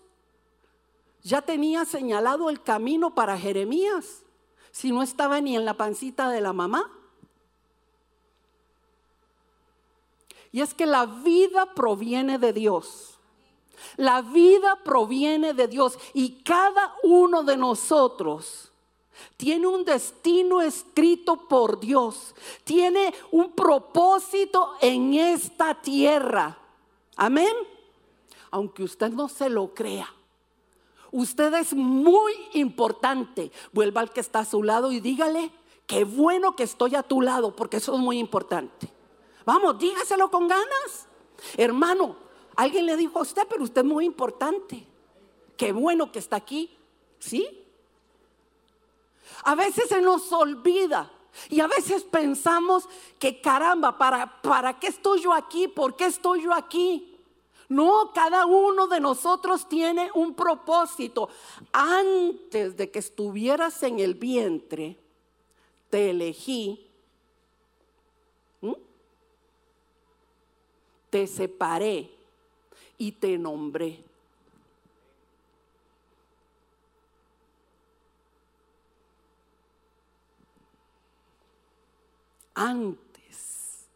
ya 1.21 1.43
tenía 1.43 1.85
señalado 1.85 2.49
el 2.49 2.63
camino 2.63 3.13
para 3.13 3.37
Jeremías? 3.37 4.23
Si 4.71 4.91
no 4.91 5.03
estaba 5.03 5.39
ni 5.39 5.55
en 5.55 5.65
la 5.65 5.75
pancita 5.75 6.29
de 6.29 6.41
la 6.41 6.53
mamá. 6.53 6.91
Y 10.51 10.61
es 10.61 10.73
que 10.73 10.87
la 10.87 11.05
vida 11.05 11.73
proviene 11.75 12.39
de 12.39 12.53
Dios. 12.53 13.19
La 13.97 14.21
vida 14.21 14.77
proviene 14.83 15.53
de 15.53 15.67
Dios 15.67 15.97
y 16.13 16.43
cada 16.43 16.95
uno 17.03 17.43
de 17.43 17.57
nosotros 17.57 18.71
tiene 19.37 19.67
un 19.67 19.83
destino 19.83 20.61
escrito 20.61 21.35
por 21.35 21.79
Dios. 21.79 22.35
Tiene 22.63 23.13
un 23.31 23.51
propósito 23.51 24.73
en 24.81 25.13
esta 25.13 25.75
tierra. 25.75 26.57
Amén. 27.15 27.53
Aunque 28.51 28.83
usted 28.83 29.11
no 29.11 29.29
se 29.29 29.49
lo 29.49 29.73
crea. 29.73 30.13
Usted 31.11 31.53
es 31.55 31.73
muy 31.73 32.33
importante. 32.53 33.51
Vuelva 33.71 34.01
al 34.01 34.11
que 34.11 34.21
está 34.21 34.39
a 34.39 34.45
su 34.45 34.63
lado 34.63 34.91
y 34.91 34.99
dígale, 34.99 35.51
qué 35.85 36.03
bueno 36.03 36.55
que 36.55 36.63
estoy 36.63 36.95
a 36.95 37.03
tu 37.03 37.21
lado 37.21 37.55
porque 37.55 37.77
eso 37.77 37.93
es 37.93 37.99
muy 37.99 38.17
importante. 38.17 38.91
Vamos, 39.45 39.77
dígaselo 39.77 40.29
con 40.29 40.47
ganas. 40.47 41.07
Hermano, 41.57 42.15
alguien 42.55 42.85
le 42.85 42.97
dijo 42.97 43.19
a 43.19 43.23
usted, 43.23 43.47
pero 43.49 43.63
usted 43.63 43.81
es 43.81 43.87
muy 43.87 44.05
importante. 44.05 44.85
Qué 45.57 45.71
bueno 45.71 46.11
que 46.11 46.19
está 46.19 46.37
aquí. 46.37 46.75
¿Sí? 47.19 47.65
A 49.43 49.55
veces 49.55 49.89
se 49.89 50.01
nos 50.01 50.31
olvida. 50.31 51.11
Y 51.49 51.61
a 51.61 51.67
veces 51.67 52.03
pensamos 52.03 52.89
que 53.17 53.39
caramba, 53.39 53.97
¿para, 53.97 54.41
¿para 54.41 54.77
qué 54.79 54.87
estoy 54.87 55.21
yo 55.21 55.33
aquí? 55.33 55.67
¿Por 55.67 55.95
qué 55.95 56.05
estoy 56.05 56.43
yo 56.43 56.53
aquí? 56.53 57.17
No, 57.69 58.11
cada 58.13 58.45
uno 58.45 58.87
de 58.87 58.99
nosotros 58.99 59.69
tiene 59.69 60.09
un 60.13 60.33
propósito. 60.33 61.29
Antes 61.71 62.75
de 62.75 62.91
que 62.91 62.99
estuvieras 62.99 63.81
en 63.83 63.99
el 63.99 64.15
vientre, 64.15 64.97
te 65.89 66.09
elegí 66.09 66.91
te 71.11 71.27
separé 71.27 72.09
y 73.01 73.13
te 73.13 73.35
nombré. 73.35 74.03
Antes, 82.53 83.87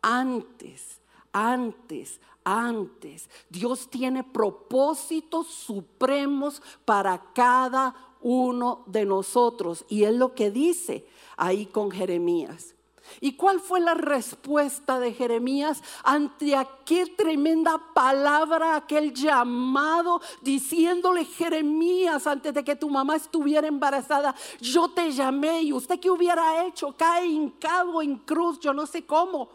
antes, 0.00 1.00
antes, 1.30 2.18
antes. 2.42 3.28
Dios 3.50 3.90
tiene 3.90 4.24
propósitos 4.24 5.48
supremos 5.48 6.62
para 6.86 7.22
cada 7.34 7.94
uno 8.22 8.84
de 8.86 9.04
nosotros. 9.04 9.84
Y 9.86 10.04
es 10.04 10.14
lo 10.14 10.34
que 10.34 10.50
dice 10.50 11.06
ahí 11.36 11.66
con 11.66 11.90
Jeremías. 11.90 12.74
¿Y 13.20 13.32
cuál 13.32 13.60
fue 13.60 13.80
la 13.80 13.94
respuesta 13.94 14.98
de 15.00 15.12
Jeremías 15.12 15.82
ante 16.04 16.54
aquella 16.54 17.16
tremenda 17.16 17.80
palabra, 17.94 18.76
aquel 18.76 19.12
llamado, 19.14 20.20
diciéndole 20.42 21.24
Jeremías, 21.24 22.26
antes 22.26 22.52
de 22.54 22.64
que 22.64 22.76
tu 22.76 22.88
mamá 22.88 23.16
estuviera 23.16 23.68
embarazada, 23.68 24.34
yo 24.60 24.90
te 24.90 25.12
llamé 25.12 25.62
y 25.62 25.72
usted 25.72 26.00
qué 26.00 26.10
hubiera 26.10 26.64
hecho, 26.66 26.94
cae 26.96 27.26
hincado 27.26 28.02
en 28.02 28.16
cruz, 28.18 28.58
yo 28.60 28.72
no 28.72 28.86
sé 28.86 29.06
cómo, 29.06 29.50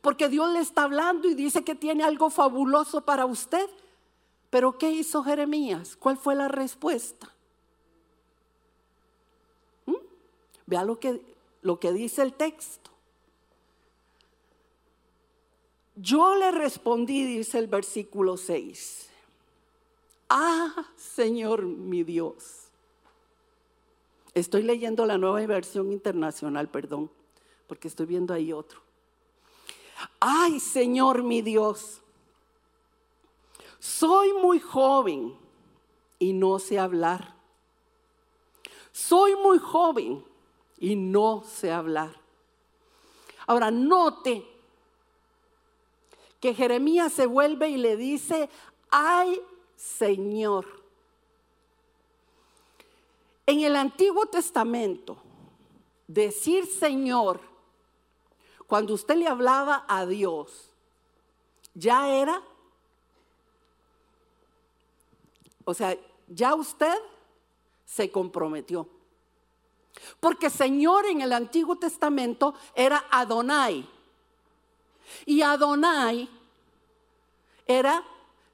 porque 0.00 0.28
Dios 0.28 0.50
le 0.52 0.60
está 0.60 0.84
hablando 0.84 1.28
y 1.28 1.34
dice 1.34 1.64
que 1.64 1.74
tiene 1.74 2.04
algo 2.04 2.30
fabuloso 2.30 3.02
para 3.02 3.26
usted. 3.26 3.68
Pero 4.50 4.78
¿qué 4.78 4.90
hizo 4.90 5.22
Jeremías? 5.22 5.96
¿Cuál 5.96 6.16
fue 6.16 6.34
la 6.34 6.48
respuesta? 6.48 7.28
¿Mm? 9.84 9.96
Vea 10.66 10.84
lo 10.84 10.98
que, 10.98 11.20
lo 11.60 11.78
que 11.78 11.92
dice 11.92 12.22
el 12.22 12.32
texto. 12.32 12.90
Yo 16.00 16.36
le 16.36 16.52
respondí, 16.52 17.24
dice 17.24 17.58
el 17.58 17.66
versículo 17.66 18.36
6, 18.36 19.10
ah, 20.28 20.86
Señor 20.96 21.62
mi 21.64 22.04
Dios. 22.04 22.68
Estoy 24.32 24.62
leyendo 24.62 25.04
la 25.06 25.18
nueva 25.18 25.44
versión 25.44 25.90
internacional, 25.90 26.68
perdón, 26.68 27.10
porque 27.66 27.88
estoy 27.88 28.06
viendo 28.06 28.32
ahí 28.32 28.52
otro. 28.52 28.80
Ay, 30.20 30.60
Señor 30.60 31.24
mi 31.24 31.42
Dios, 31.42 32.00
soy 33.80 34.32
muy 34.34 34.60
joven 34.60 35.34
y 36.20 36.32
no 36.32 36.60
sé 36.60 36.78
hablar. 36.78 37.34
Soy 38.92 39.34
muy 39.34 39.58
joven 39.58 40.24
y 40.78 40.94
no 40.94 41.42
sé 41.42 41.72
hablar. 41.72 42.20
Ahora, 43.48 43.72
note 43.72 44.46
que 46.40 46.54
Jeremías 46.54 47.12
se 47.12 47.26
vuelve 47.26 47.68
y 47.68 47.76
le 47.76 47.96
dice, 47.96 48.48
ay 48.90 49.40
Señor. 49.76 50.66
En 53.46 53.60
el 53.60 53.76
Antiguo 53.76 54.26
Testamento, 54.26 55.16
decir 56.06 56.66
Señor, 56.66 57.40
cuando 58.66 58.94
usted 58.94 59.16
le 59.16 59.26
hablaba 59.26 59.84
a 59.88 60.04
Dios, 60.04 60.70
ya 61.74 62.14
era, 62.14 62.42
o 65.64 65.72
sea, 65.72 65.96
ya 66.28 66.54
usted 66.54 66.94
se 67.86 68.10
comprometió. 68.10 68.88
Porque 70.20 70.50
Señor 70.50 71.06
en 71.06 71.22
el 71.22 71.32
Antiguo 71.32 71.76
Testamento 71.76 72.54
era 72.74 73.06
Adonai. 73.10 73.88
Y 75.26 75.42
Adonai 75.42 76.28
era 77.66 78.02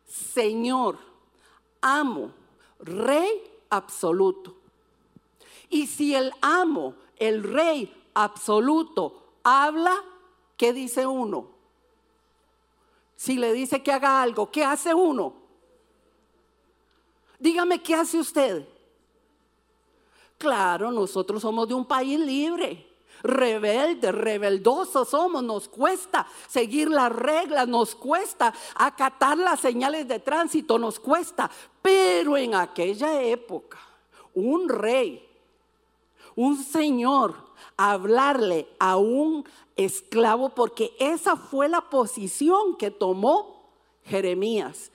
Señor, 0.06 0.98
amo, 1.80 2.30
rey 2.78 3.42
absoluto. 3.70 4.54
Y 5.70 5.86
si 5.86 6.14
el 6.14 6.32
amo, 6.40 6.94
el 7.16 7.42
rey 7.42 7.92
absoluto, 8.14 9.22
habla, 9.42 10.02
¿qué 10.56 10.72
dice 10.72 11.06
uno? 11.06 11.48
Si 13.16 13.36
le 13.36 13.52
dice 13.52 13.82
que 13.82 13.92
haga 13.92 14.22
algo, 14.22 14.50
¿qué 14.50 14.64
hace 14.64 14.94
uno? 14.94 15.34
Dígame, 17.38 17.82
¿qué 17.82 17.94
hace 17.94 18.18
usted? 18.18 18.68
Claro, 20.38 20.90
nosotros 20.90 21.42
somos 21.42 21.66
de 21.68 21.74
un 21.74 21.86
país 21.86 22.18
libre 22.20 22.93
rebeldes, 23.24 24.14
rebeldosos 24.14 25.08
somos, 25.08 25.42
nos 25.42 25.66
cuesta 25.66 26.26
seguir 26.46 26.88
las 26.88 27.10
reglas, 27.10 27.66
nos 27.66 27.94
cuesta 27.94 28.54
acatar 28.76 29.36
las 29.38 29.58
señales 29.58 30.06
de 30.06 30.20
tránsito, 30.20 30.78
nos 30.78 31.00
cuesta. 31.00 31.50
Pero 31.82 32.36
en 32.36 32.54
aquella 32.54 33.20
época, 33.22 33.78
un 34.34 34.68
rey, 34.68 35.26
un 36.36 36.62
señor, 36.62 37.34
hablarle 37.76 38.68
a 38.78 38.96
un 38.96 39.44
esclavo, 39.74 40.50
porque 40.50 40.94
esa 40.98 41.36
fue 41.36 41.68
la 41.68 41.80
posición 41.80 42.76
que 42.76 42.90
tomó 42.90 43.64
Jeremías. 44.04 44.90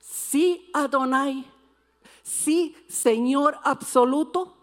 Sí, 0.00 0.68
Adonai, 0.72 1.44
sí, 2.22 2.76
Señor 2.88 3.58
absoluto, 3.62 4.53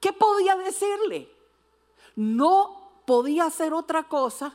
¿Qué 0.00 0.12
podía 0.12 0.56
decirle? 0.56 1.30
No 2.16 2.90
podía 3.04 3.44
hacer 3.46 3.72
otra 3.74 4.04
cosa 4.08 4.54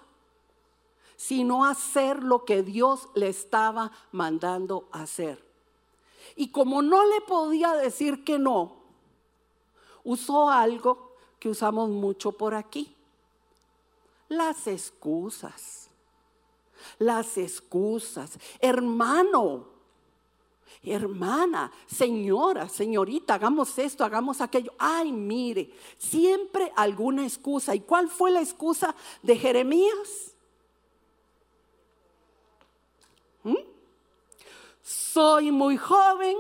sino 1.16 1.66
hacer 1.66 2.24
lo 2.24 2.46
que 2.46 2.64
Dios 2.64 3.08
le 3.14 3.30
estaba 3.30 3.92
mandando 4.12 4.88
hacer. 4.92 5.44
Y 6.36 6.50
como 6.50 6.82
no 6.82 7.06
le 7.06 7.22
podía 7.22 7.74
decir 7.74 8.24
que 8.24 8.38
no, 8.38 8.74
usó 10.04 10.50
algo 10.50 11.16
que 11.40 11.50
usamos 11.50 11.90
mucho 11.90 12.32
por 12.32 12.54
aquí. 12.54 12.94
Las 14.28 14.68
excusas. 14.68 15.90
Las 17.00 17.38
excusas. 17.38 18.38
Hermano, 18.60 19.68
hermana, 20.84 21.72
señora, 21.88 22.70
señorita, 22.70 23.36
hagamos 23.36 23.78
esto, 23.78 24.04
hagamos 24.04 24.42
aquello. 24.42 24.74
Ay, 24.78 25.12
mire, 25.12 25.72
siempre 25.98 26.72
alguna 26.76 27.24
excusa. 27.24 27.74
¿Y 27.76 27.82
cuál 27.82 28.10
fue 28.10 28.32
la 28.32 28.42
excusa 28.42 28.96
de 29.22 29.38
Jeremías? 29.38 30.36
¿Mm? 33.44 33.56
Soy 34.84 35.52
muy 35.52 35.78
joven 35.78 36.38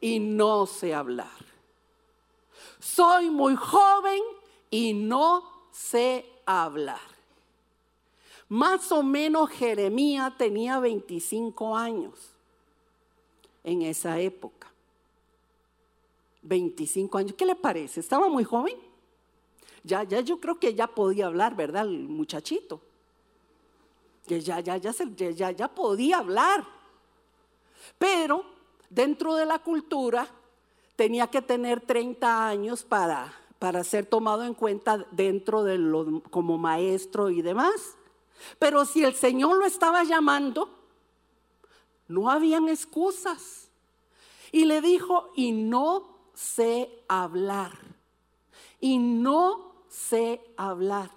y 0.00 0.18
no 0.18 0.66
sé 0.66 0.94
hablar. 0.94 1.30
Soy 2.80 3.30
muy 3.30 3.54
joven 3.54 4.20
y 4.70 4.92
no 4.92 5.68
sé 5.70 6.26
hablar. 6.44 7.00
Más 8.48 8.90
o 8.92 9.02
menos 9.02 9.50
Jeremías 9.50 10.36
tenía 10.36 10.78
25 10.80 11.76
años 11.76 12.31
en 13.64 13.82
esa 13.82 14.18
época. 14.20 14.68
25 16.42 17.18
años. 17.18 17.34
¿Qué 17.36 17.46
le 17.46 17.54
parece? 17.54 18.00
¿Estaba 18.00 18.28
muy 18.28 18.44
joven? 18.44 18.76
Ya, 19.84 20.02
ya 20.04 20.20
yo 20.20 20.40
creo 20.40 20.58
que 20.58 20.74
ya 20.74 20.86
podía 20.86 21.26
hablar, 21.26 21.56
¿verdad? 21.56 21.86
El 21.86 22.08
muchachito. 22.08 22.80
Ya, 24.26 24.38
ya, 24.38 24.76
ya, 24.76 24.78
ya, 24.78 25.50
ya 25.50 25.68
podía 25.68 26.18
hablar. 26.18 26.64
Pero 27.98 28.44
dentro 28.88 29.34
de 29.34 29.46
la 29.46 29.58
cultura 29.58 30.28
tenía 30.96 31.26
que 31.26 31.42
tener 31.42 31.80
30 31.80 32.46
años 32.46 32.84
para, 32.84 33.32
para 33.58 33.82
ser 33.82 34.06
tomado 34.06 34.44
en 34.44 34.54
cuenta 34.54 35.06
dentro 35.10 35.64
de 35.64 35.78
lo, 35.78 36.22
como 36.30 36.58
maestro 36.58 37.30
y 37.30 37.42
demás. 37.42 37.96
Pero 38.58 38.84
si 38.84 39.04
el 39.04 39.14
Señor 39.14 39.56
lo 39.56 39.66
estaba 39.66 40.04
llamando, 40.04 40.81
no 42.12 42.30
habían 42.30 42.68
excusas. 42.68 43.68
Y 44.52 44.66
le 44.66 44.80
dijo, 44.80 45.30
y 45.34 45.52
no 45.52 46.18
sé 46.34 46.90
hablar. 47.08 47.72
Y 48.80 48.98
no 48.98 49.72
sé 49.88 50.40
hablar. 50.56 51.10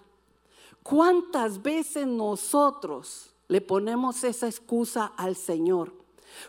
¿Cuántas 0.84 1.62
veces 1.62 2.08
nosotros 2.08 3.32
le 3.48 3.60
ponemos 3.60 4.24
esa 4.24 4.48
excusa 4.48 5.12
al 5.18 5.36
Señor? 5.36 5.94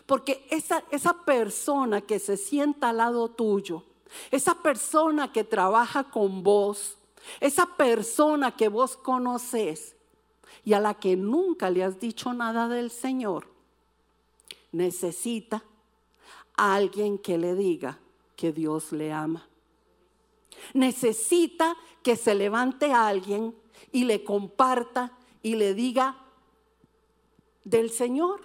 Porque 0.05 0.47
esa, 0.49 0.83
esa 0.91 1.25
persona 1.25 2.01
que 2.01 2.19
se 2.19 2.37
sienta 2.37 2.89
al 2.89 2.97
lado 2.97 3.29
tuyo, 3.29 3.83
esa 4.31 4.55
persona 4.55 5.31
que 5.31 5.43
trabaja 5.43 6.05
con 6.05 6.43
vos, 6.43 6.97
esa 7.39 7.65
persona 7.65 8.55
que 8.55 8.69
vos 8.69 8.95
conoces 8.95 9.95
y 10.63 10.73
a 10.73 10.79
la 10.79 10.93
que 10.93 11.15
nunca 11.15 11.69
le 11.69 11.83
has 11.83 11.99
dicho 11.99 12.33
nada 12.33 12.67
del 12.67 12.91
Señor, 12.91 13.56
necesita 14.71 15.63
a 16.55 16.75
alguien 16.75 17.17
que 17.17 17.37
le 17.37 17.55
diga 17.55 17.99
que 18.35 18.51
Dios 18.51 18.91
le 18.91 19.11
ama. 19.11 19.47
Necesita 20.73 21.75
que 22.03 22.15
se 22.15 22.35
levante 22.35 22.91
a 22.91 23.07
alguien 23.07 23.55
y 23.91 24.05
le 24.05 24.23
comparta 24.23 25.17
y 25.41 25.55
le 25.55 25.73
diga 25.73 26.17
del 27.63 27.91
Señor. 27.91 28.41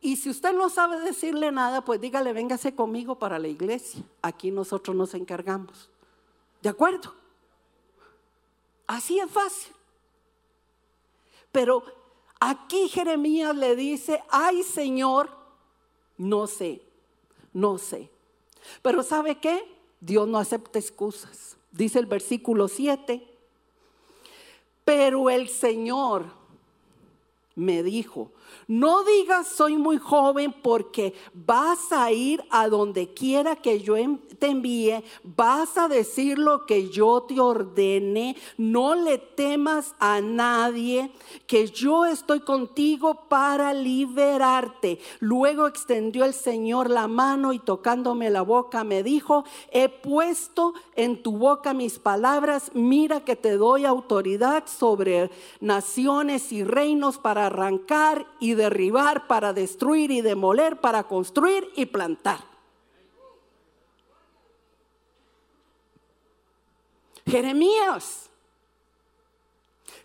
Y 0.00 0.16
si 0.16 0.30
usted 0.30 0.52
no 0.52 0.70
sabe 0.70 1.00
decirle 1.00 1.52
nada, 1.52 1.84
pues 1.84 2.00
dígale, 2.00 2.32
véngase 2.32 2.74
conmigo 2.74 3.18
para 3.18 3.38
la 3.38 3.48
iglesia. 3.48 4.02
Aquí 4.22 4.50
nosotros 4.50 4.96
nos 4.96 5.14
encargamos. 5.14 5.90
¿De 6.62 6.68
acuerdo? 6.68 7.14
Así 8.86 9.18
es 9.18 9.30
fácil. 9.30 9.72
Pero 11.52 11.82
Aquí 12.40 12.88
Jeremías 12.88 13.54
le 13.54 13.76
dice, 13.76 14.22
ay 14.30 14.62
Señor, 14.62 15.30
no 16.16 16.46
sé, 16.46 16.82
no 17.52 17.76
sé. 17.76 18.10
Pero 18.82 19.02
¿sabe 19.02 19.38
qué? 19.38 19.62
Dios 20.00 20.26
no 20.26 20.38
acepta 20.38 20.78
excusas. 20.78 21.56
Dice 21.70 21.98
el 21.98 22.06
versículo 22.06 22.66
7, 22.66 23.22
pero 24.84 25.28
el 25.30 25.48
Señor 25.48 26.39
me 27.56 27.82
dijo, 27.82 28.30
no 28.68 29.04
digas 29.04 29.48
soy 29.48 29.76
muy 29.76 29.98
joven 29.98 30.54
porque 30.62 31.14
vas 31.34 31.92
a 31.92 32.12
ir 32.12 32.42
a 32.50 32.68
donde 32.68 33.12
quiera 33.12 33.56
que 33.56 33.80
yo 33.80 33.96
te 34.38 34.48
envíe, 34.48 35.02
vas 35.22 35.76
a 35.76 35.88
decir 35.88 36.38
lo 36.38 36.64
que 36.64 36.88
yo 36.88 37.22
te 37.22 37.40
ordene, 37.40 38.36
no 38.56 38.94
le 38.94 39.18
temas 39.18 39.94
a 39.98 40.20
nadie, 40.20 41.12
que 41.46 41.66
yo 41.66 42.06
estoy 42.06 42.40
contigo 42.40 43.26
para 43.28 43.74
liberarte. 43.74 44.98
Luego 45.18 45.66
extendió 45.66 46.24
el 46.24 46.32
Señor 46.32 46.88
la 46.88 47.08
mano 47.08 47.52
y 47.52 47.58
tocándome 47.58 48.30
la 48.30 48.42
boca 48.42 48.84
me 48.84 49.02
dijo, 49.02 49.44
he 49.70 49.88
puesto 49.88 50.72
en 50.96 51.22
tu 51.22 51.36
boca 51.36 51.74
mis 51.74 51.98
palabras, 51.98 52.70
mira 52.74 53.24
que 53.24 53.36
te 53.36 53.56
doy 53.56 53.84
autoridad 53.84 54.64
sobre 54.66 55.30
naciones 55.60 56.52
y 56.52 56.64
reinos 56.64 57.18
arrancar 57.46 58.26
y 58.40 58.54
derribar, 58.54 59.26
para 59.26 59.52
destruir 59.52 60.10
y 60.10 60.20
demoler, 60.20 60.80
para 60.80 61.04
construir 61.04 61.70
y 61.76 61.86
plantar. 61.86 62.40
Jeremías, 67.26 68.28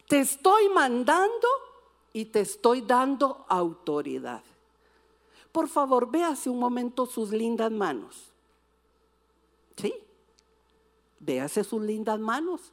te 0.07 0.19
estoy 0.19 0.69
mandando 0.69 1.47
y 2.13 2.25
te 2.25 2.41
estoy 2.41 2.81
dando 2.81 3.45
autoridad. 3.49 4.43
Por 5.51 5.67
favor, 5.67 6.11
véase 6.11 6.49
un 6.49 6.59
momento 6.59 7.05
sus 7.05 7.31
lindas 7.31 7.71
manos. 7.71 8.31
¿Sí? 9.77 9.93
Véase 11.19 11.63
sus 11.63 11.81
lindas 11.81 12.19
manos. 12.19 12.71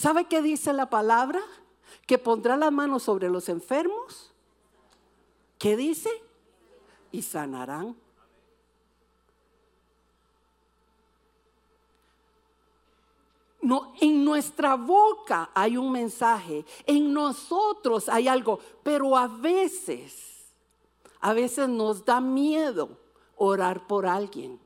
¿Sabe 0.00 0.24
qué 0.24 0.40
dice 0.40 0.72
la 0.72 0.88
palabra? 0.88 1.42
Que 2.06 2.16
pondrá 2.16 2.56
las 2.56 2.72
manos 2.72 3.02
sobre 3.02 3.28
los 3.28 3.50
enfermos. 3.50 4.32
¿Qué 5.58 5.76
dice? 5.76 6.08
Y 7.12 7.20
sanarán. 7.20 7.94
No, 13.60 13.92
en 14.00 14.24
nuestra 14.24 14.74
boca 14.74 15.50
hay 15.52 15.76
un 15.76 15.92
mensaje, 15.92 16.64
en 16.86 17.12
nosotros 17.12 18.08
hay 18.08 18.26
algo, 18.26 18.58
pero 18.82 19.18
a 19.18 19.28
veces, 19.28 20.46
a 21.20 21.34
veces 21.34 21.68
nos 21.68 22.06
da 22.06 22.22
miedo 22.22 22.96
orar 23.36 23.86
por 23.86 24.06
alguien. 24.06 24.58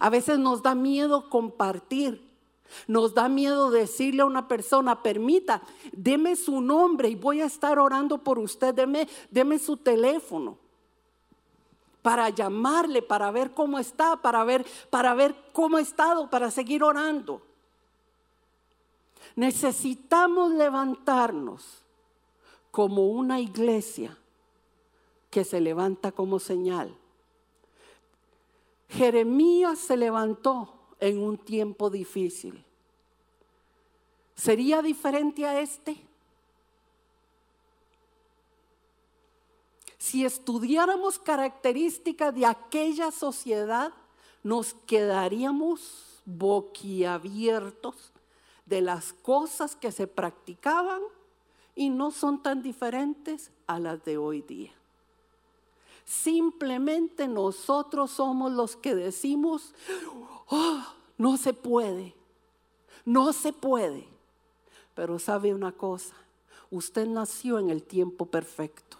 A 0.00 0.10
veces 0.10 0.40
nos 0.40 0.60
da 0.60 0.74
miedo 0.74 1.30
compartir. 1.30 2.31
Nos 2.86 3.14
da 3.14 3.28
miedo 3.28 3.70
decirle 3.70 4.22
a 4.22 4.26
una 4.26 4.48
persona, 4.48 5.02
permita, 5.02 5.62
deme 5.92 6.36
su 6.36 6.60
nombre 6.60 7.08
y 7.08 7.14
voy 7.14 7.40
a 7.40 7.46
estar 7.46 7.78
orando 7.78 8.18
por 8.18 8.38
usted, 8.38 8.74
deme, 8.74 9.58
su 9.58 9.76
teléfono 9.76 10.58
para 12.02 12.30
llamarle, 12.30 13.02
para 13.02 13.30
ver 13.30 13.52
cómo 13.52 13.78
está, 13.78 14.16
para 14.16 14.42
ver, 14.44 14.66
para 14.90 15.14
ver 15.14 15.34
cómo 15.52 15.76
ha 15.76 15.80
estado, 15.80 16.28
para 16.28 16.50
seguir 16.50 16.82
orando. 16.82 17.42
Necesitamos 19.36 20.52
levantarnos 20.52 21.82
como 22.70 23.06
una 23.06 23.40
iglesia 23.40 24.18
que 25.30 25.44
se 25.44 25.60
levanta 25.60 26.12
como 26.12 26.38
señal. 26.38 26.94
Jeremías 28.88 29.78
se 29.78 29.96
levantó 29.96 30.81
en 31.02 31.18
un 31.20 31.36
tiempo 31.36 31.90
difícil. 31.90 32.64
¿Sería 34.36 34.80
diferente 34.82 35.44
a 35.44 35.60
este? 35.60 35.96
Si 39.98 40.24
estudiáramos 40.24 41.18
características 41.18 42.32
de 42.32 42.46
aquella 42.46 43.10
sociedad, 43.10 43.92
nos 44.44 44.74
quedaríamos 44.86 46.22
boquiabiertos 46.24 48.12
de 48.64 48.80
las 48.80 49.12
cosas 49.12 49.74
que 49.74 49.90
se 49.90 50.06
practicaban 50.06 51.02
y 51.74 51.90
no 51.90 52.12
son 52.12 52.44
tan 52.44 52.62
diferentes 52.62 53.50
a 53.66 53.80
las 53.80 54.04
de 54.04 54.18
hoy 54.18 54.42
día. 54.42 54.72
Simplemente 56.04 57.26
nosotros 57.26 58.12
somos 58.12 58.52
los 58.52 58.76
que 58.76 58.94
decimos, 58.94 59.74
oh, 60.52 60.84
no 61.16 61.36
se 61.38 61.54
puede, 61.54 62.14
no 63.04 63.32
se 63.32 63.52
puede. 63.52 64.06
Pero 64.94 65.18
sabe 65.18 65.54
una 65.54 65.72
cosa, 65.72 66.14
usted 66.70 67.06
nació 67.06 67.58
en 67.58 67.70
el 67.70 67.82
tiempo 67.82 68.26
perfecto. 68.26 68.98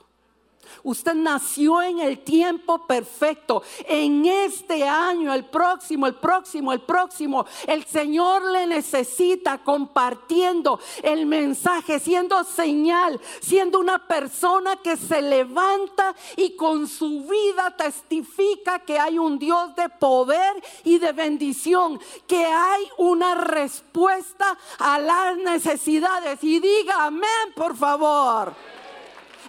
Usted 0.82 1.14
nació 1.14 1.82
en 1.82 2.00
el 2.00 2.20
tiempo 2.20 2.86
perfecto. 2.86 3.62
En 3.86 4.26
este 4.26 4.86
año, 4.88 5.32
el 5.32 5.44
próximo, 5.44 6.06
el 6.06 6.14
próximo, 6.14 6.72
el 6.72 6.80
próximo, 6.80 7.46
el 7.66 7.84
Señor 7.84 8.44
le 8.50 8.66
necesita 8.66 9.58
compartiendo 9.58 10.80
el 11.02 11.26
mensaje, 11.26 12.00
siendo 12.00 12.42
señal, 12.44 13.20
siendo 13.40 13.78
una 13.78 14.06
persona 14.06 14.76
que 14.76 14.96
se 14.96 15.22
levanta 15.22 16.14
y 16.36 16.56
con 16.56 16.88
su 16.88 17.24
vida 17.24 17.76
testifica 17.76 18.80
que 18.80 18.98
hay 18.98 19.18
un 19.18 19.38
Dios 19.38 19.74
de 19.76 19.88
poder 19.88 20.62
y 20.84 20.98
de 20.98 21.12
bendición, 21.12 22.00
que 22.26 22.44
hay 22.44 22.88
una 22.98 23.34
respuesta 23.34 24.58
a 24.78 24.98
las 24.98 25.36
necesidades. 25.36 26.42
Y 26.42 26.60
diga 26.60 27.06
amén, 27.06 27.52
por 27.54 27.76
favor. 27.76 28.54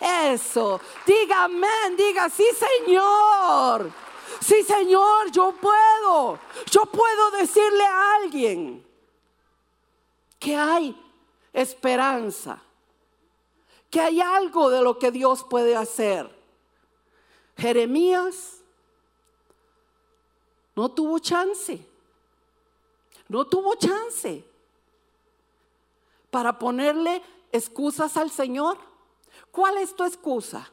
Eso. 0.04 0.82
Diga 1.06 1.48
diga 1.96 2.30
sí 2.30 2.46
Señor. 2.58 3.90
Sí 4.42 4.62
Señor, 4.64 5.32
yo 5.32 5.54
puedo. 5.54 6.40
Yo 6.70 6.86
puedo 6.86 7.32
decirle 7.32 7.86
a 7.86 8.16
alguien 8.16 8.86
que 10.38 10.58
hay 10.58 11.02
esperanza. 11.54 12.62
Que 13.90 14.02
hay 14.02 14.20
algo 14.20 14.70
de 14.70 14.82
lo 14.82 15.00
que 15.00 15.12
Dios 15.12 15.46
puede 15.50 15.76
hacer. 15.76 16.30
Jeremías 17.56 18.62
no 20.76 20.92
tuvo 20.92 21.20
chance. 21.20 21.88
No 23.30 23.46
tuvo 23.46 23.76
chance 23.76 24.44
para 26.30 26.60
ponerle 26.60 27.22
excusas 27.54 28.18
al 28.18 28.32
Señor. 28.32 28.78
¿Cuál 29.54 29.78
es 29.78 29.96
tu 29.96 30.04
excusa? 30.04 30.68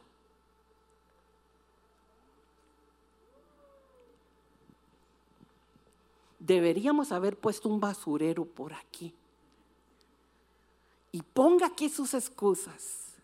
Deberíamos 6.38 7.12
haber 7.12 7.36
puesto 7.36 7.68
un 7.68 7.78
basurero 7.78 8.46
por 8.46 8.72
aquí. 8.72 9.12
Y 11.12 11.20
ponga 11.20 11.66
aquí 11.66 11.90
sus 11.90 12.14
excusas. 12.14 13.16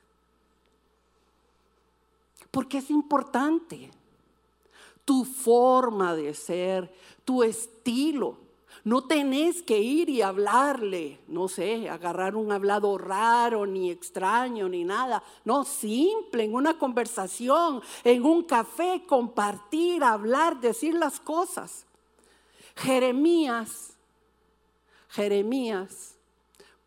Porque 2.51 2.77
es 2.77 2.91
importante. 2.91 3.91
Tu 5.07 5.25
forma 5.25 6.15
de 6.15 6.35
ser, 6.35 6.93
tu 7.25 7.43
estilo. 7.43 8.37
No 8.85 9.03
tenés 9.05 9.63
que 9.63 9.81
ir 9.81 10.09
y 10.09 10.23
hablarle, 10.23 11.19
no 11.29 11.49
sé, 11.49 11.89
agarrar 11.89 12.37
un 12.37 12.53
hablado 12.53 12.99
raro, 12.99 13.67
ni 13.67 13.91
extraño, 13.91 14.69
ni 14.69 14.85
nada. 14.85 15.23
No, 15.45 15.65
simple, 15.65 16.45
en 16.45 16.55
una 16.55 16.79
conversación, 16.79 17.83
en 18.05 18.25
un 18.25 18.45
café, 18.45 19.05
compartir, 19.07 20.05
hablar, 20.05 20.61
decir 20.61 20.95
las 20.95 21.19
cosas. 21.19 21.87
Jeremías, 22.77 23.95
Jeremías 25.09 26.15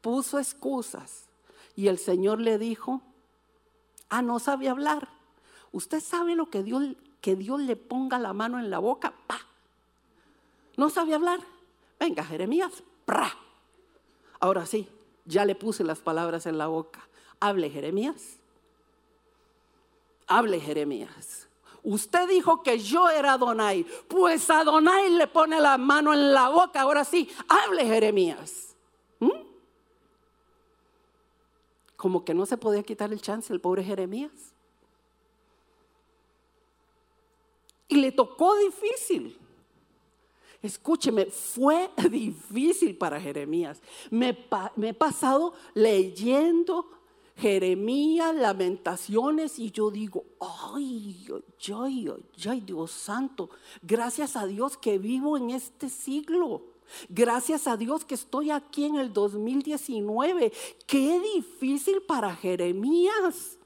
puso 0.02 0.40
excusas 0.40 1.26
y 1.76 1.88
el 1.88 1.98
Señor 1.98 2.40
le 2.40 2.58
dijo, 2.58 3.02
ah, 4.10 4.22
no 4.22 4.40
sabe 4.40 4.70
hablar. 4.70 5.10
Usted 5.72 6.00
sabe 6.00 6.36
lo 6.36 6.50
que 6.50 6.64
Dios, 6.64 6.84
que 7.22 7.36
Dios 7.36 7.60
le 7.60 7.76
ponga 7.76 8.20
la 8.20 8.34
mano 8.34 8.60
en 8.60 8.70
la 8.70 8.80
boca, 8.80 9.14
pa. 9.28 9.40
No 10.78 10.90
sabe 10.90 11.14
hablar. 11.14 11.40
Venga, 12.00 12.24
Jeremías. 12.24 12.84
Ahora 14.40 14.66
sí, 14.66 14.88
ya 15.26 15.46
le 15.46 15.56
puse 15.56 15.84
las 15.84 16.00
palabras 16.00 16.46
en 16.46 16.58
la 16.58 16.68
boca. 16.68 17.08
Hable, 17.40 17.70
Jeremías. 17.70 18.38
Hable, 20.28 20.60
Jeremías. 20.60 21.48
Usted 21.84 22.28
dijo 22.28 22.62
que 22.62 22.80
yo 22.80 23.10
era 23.10 23.34
Adonai. 23.34 23.86
Pues 24.08 24.50
Adonai 24.50 25.10
le 25.12 25.28
pone 25.28 25.60
la 25.60 25.78
mano 25.78 26.14
en 26.14 26.34
la 26.34 26.50
boca. 26.50 26.82
Ahora 26.82 27.04
sí, 27.04 27.30
hable, 27.48 27.86
Jeremías. 27.86 28.76
¿Mm? 29.20 29.32
Como 31.96 32.24
que 32.24 32.34
no 32.34 32.46
se 32.46 32.58
podía 32.58 32.84
quitar 32.84 33.12
el 33.12 33.22
chance 33.22 33.52
el 33.52 33.62
pobre 33.62 33.84
Jeremías. 33.84 34.54
Y 37.88 37.96
le 37.96 38.12
tocó 38.12 38.56
difícil. 38.58 39.39
Escúcheme, 40.62 41.26
fue 41.28 41.90
difícil 42.10 42.98
para 42.98 43.20
Jeremías. 43.20 43.82
Me, 44.10 44.38
he 44.82 44.94
pasado 44.94 45.54
leyendo 45.74 46.90
Jeremías, 47.38 48.36
lamentaciones, 48.36 49.58
y 49.60 49.72
yo 49.72 49.90
digo, 49.90 50.26
ay, 50.74 51.26
ay, 51.74 52.12
ay, 52.50 52.62
Dios 52.62 52.92
santo, 52.92 53.50
gracias 53.82 54.36
a 54.36 54.46
Dios 54.46 54.76
que 54.76 54.98
vivo 54.98 55.38
en 55.38 55.52
este 55.52 55.88
siglo. 55.88 56.64
Gracias 57.08 57.68
a 57.68 57.78
Dios 57.78 58.04
que 58.04 58.16
estoy 58.16 58.50
aquí 58.50 58.86
en 58.86 58.96
el 58.96 59.14
2019. 59.14 60.52
Qué 60.88 61.20
difícil 61.36 62.02
para 62.02 62.36
Jeremías. 62.36 63.58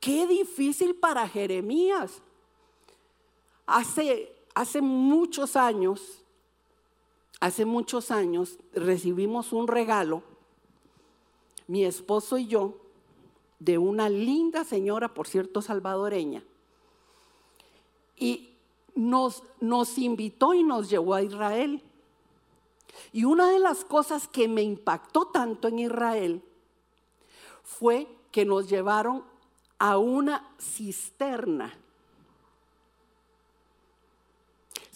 Qué 0.00 0.26
difícil 0.26 0.96
para 0.96 1.28
Jeremías. 1.28 2.20
Hace 3.64 4.39
hace 4.54 4.80
muchos 4.80 5.56
años, 5.56 6.22
hace 7.40 7.64
muchos 7.64 8.10
años 8.10 8.58
recibimos 8.72 9.52
un 9.52 9.68
regalo, 9.68 10.22
mi 11.66 11.84
esposo 11.84 12.38
y 12.38 12.46
yo, 12.46 12.76
de 13.58 13.78
una 13.78 14.08
linda 14.08 14.64
señora, 14.64 15.14
por 15.14 15.28
cierto, 15.28 15.62
salvadoreña. 15.62 16.42
Y 18.16 18.54
nos, 18.94 19.42
nos 19.60 19.98
invitó 19.98 20.54
y 20.54 20.62
nos 20.62 20.90
llevó 20.90 21.14
a 21.14 21.22
Israel. 21.22 21.82
Y 23.12 23.24
una 23.24 23.50
de 23.50 23.58
las 23.58 23.84
cosas 23.84 24.26
que 24.26 24.48
me 24.48 24.62
impactó 24.62 25.26
tanto 25.26 25.68
en 25.68 25.78
Israel 25.78 26.42
fue 27.62 28.08
que 28.32 28.44
nos 28.44 28.68
llevaron 28.68 29.24
a 29.78 29.96
una 29.98 30.48
cisterna 30.58 31.78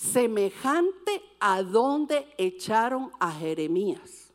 semejante 0.05 1.23
a 1.41 1.63
donde 1.63 2.35
echaron 2.37 3.11
a 3.19 3.33
Jeremías. 3.33 4.31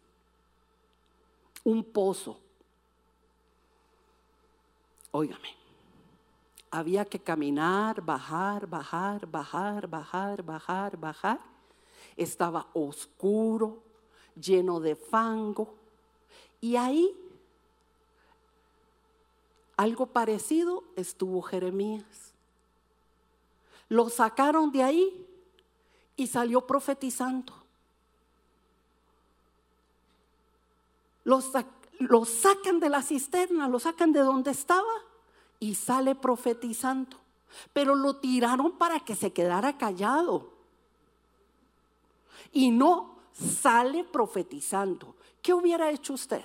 Un 1.64 1.84
pozo. 1.84 2.40
Óigame, 5.12 5.56
había 6.72 7.06
que 7.06 7.20
caminar, 7.20 8.02
bajar, 8.02 8.68
bajar, 8.68 9.28
bajar, 9.28 9.88
bajar, 9.88 10.44
bajar, 10.44 10.98
bajar. 10.98 11.40
Estaba 12.16 12.68
oscuro, 12.74 13.82
lleno 14.40 14.80
de 14.80 14.96
fango. 14.96 15.76
Y 16.62 16.76
ahí, 16.76 17.16
algo 19.78 20.08
parecido 20.08 20.84
estuvo 20.96 21.42
Jeremías. 21.42 22.34
Lo 23.88 24.10
sacaron 24.10 24.72
de 24.72 24.84
ahí 24.84 25.29
y 26.20 26.28
salió 26.28 26.68
profetizando. 26.68 27.54
Lo, 31.24 32.26
sacan 32.26 32.82
de 32.82 32.90
la 32.90 33.02
cisterna, 33.02 33.70
lo 33.70 33.80
sacan 33.80 34.12
de 34.12 34.20
donde 34.20 34.52
estaba 34.52 34.92
y 35.62 35.76
sale 35.76 36.16
profetizando. 36.16 37.16
Pero 37.72 37.96
lo 37.96 38.18
tiraron 38.18 38.78
para 38.78 39.00
que 39.00 39.16
se 39.16 39.32
quedara 39.32 39.78
callado. 39.78 40.50
Y 42.52 42.72
no 42.72 43.16
sale 43.32 44.04
profetizando. 44.04 45.16
¿Qué 45.42 45.54
hubiera 45.54 45.90
hecho 45.90 46.14
usted? 46.14 46.44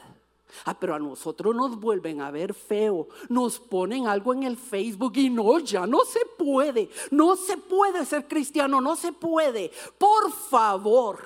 Ah, 0.65 0.79
pero 0.79 0.95
a 0.95 0.99
nosotros 0.99 1.55
nos 1.55 1.79
vuelven 1.79 2.21
a 2.21 2.31
ver 2.31 2.55
feo, 2.55 3.09
nos 3.29 3.59
ponen 3.59 4.07
algo 4.07 4.33
en 4.33 4.45
el 4.45 4.57
Facebook 4.57 5.13
y 5.17 5.31
no, 5.31 5.59
ya 5.59 5.87
no 5.87 6.05
se 6.05 6.21
puede, 6.39 6.91
no 7.11 7.37
se 7.37 7.57
puede 7.57 8.05
ser 8.05 8.27
cristiano, 8.27 8.81
no 8.81 8.97
se 8.97 9.13
puede. 9.13 9.71
Por 9.99 10.33
favor, 10.33 11.19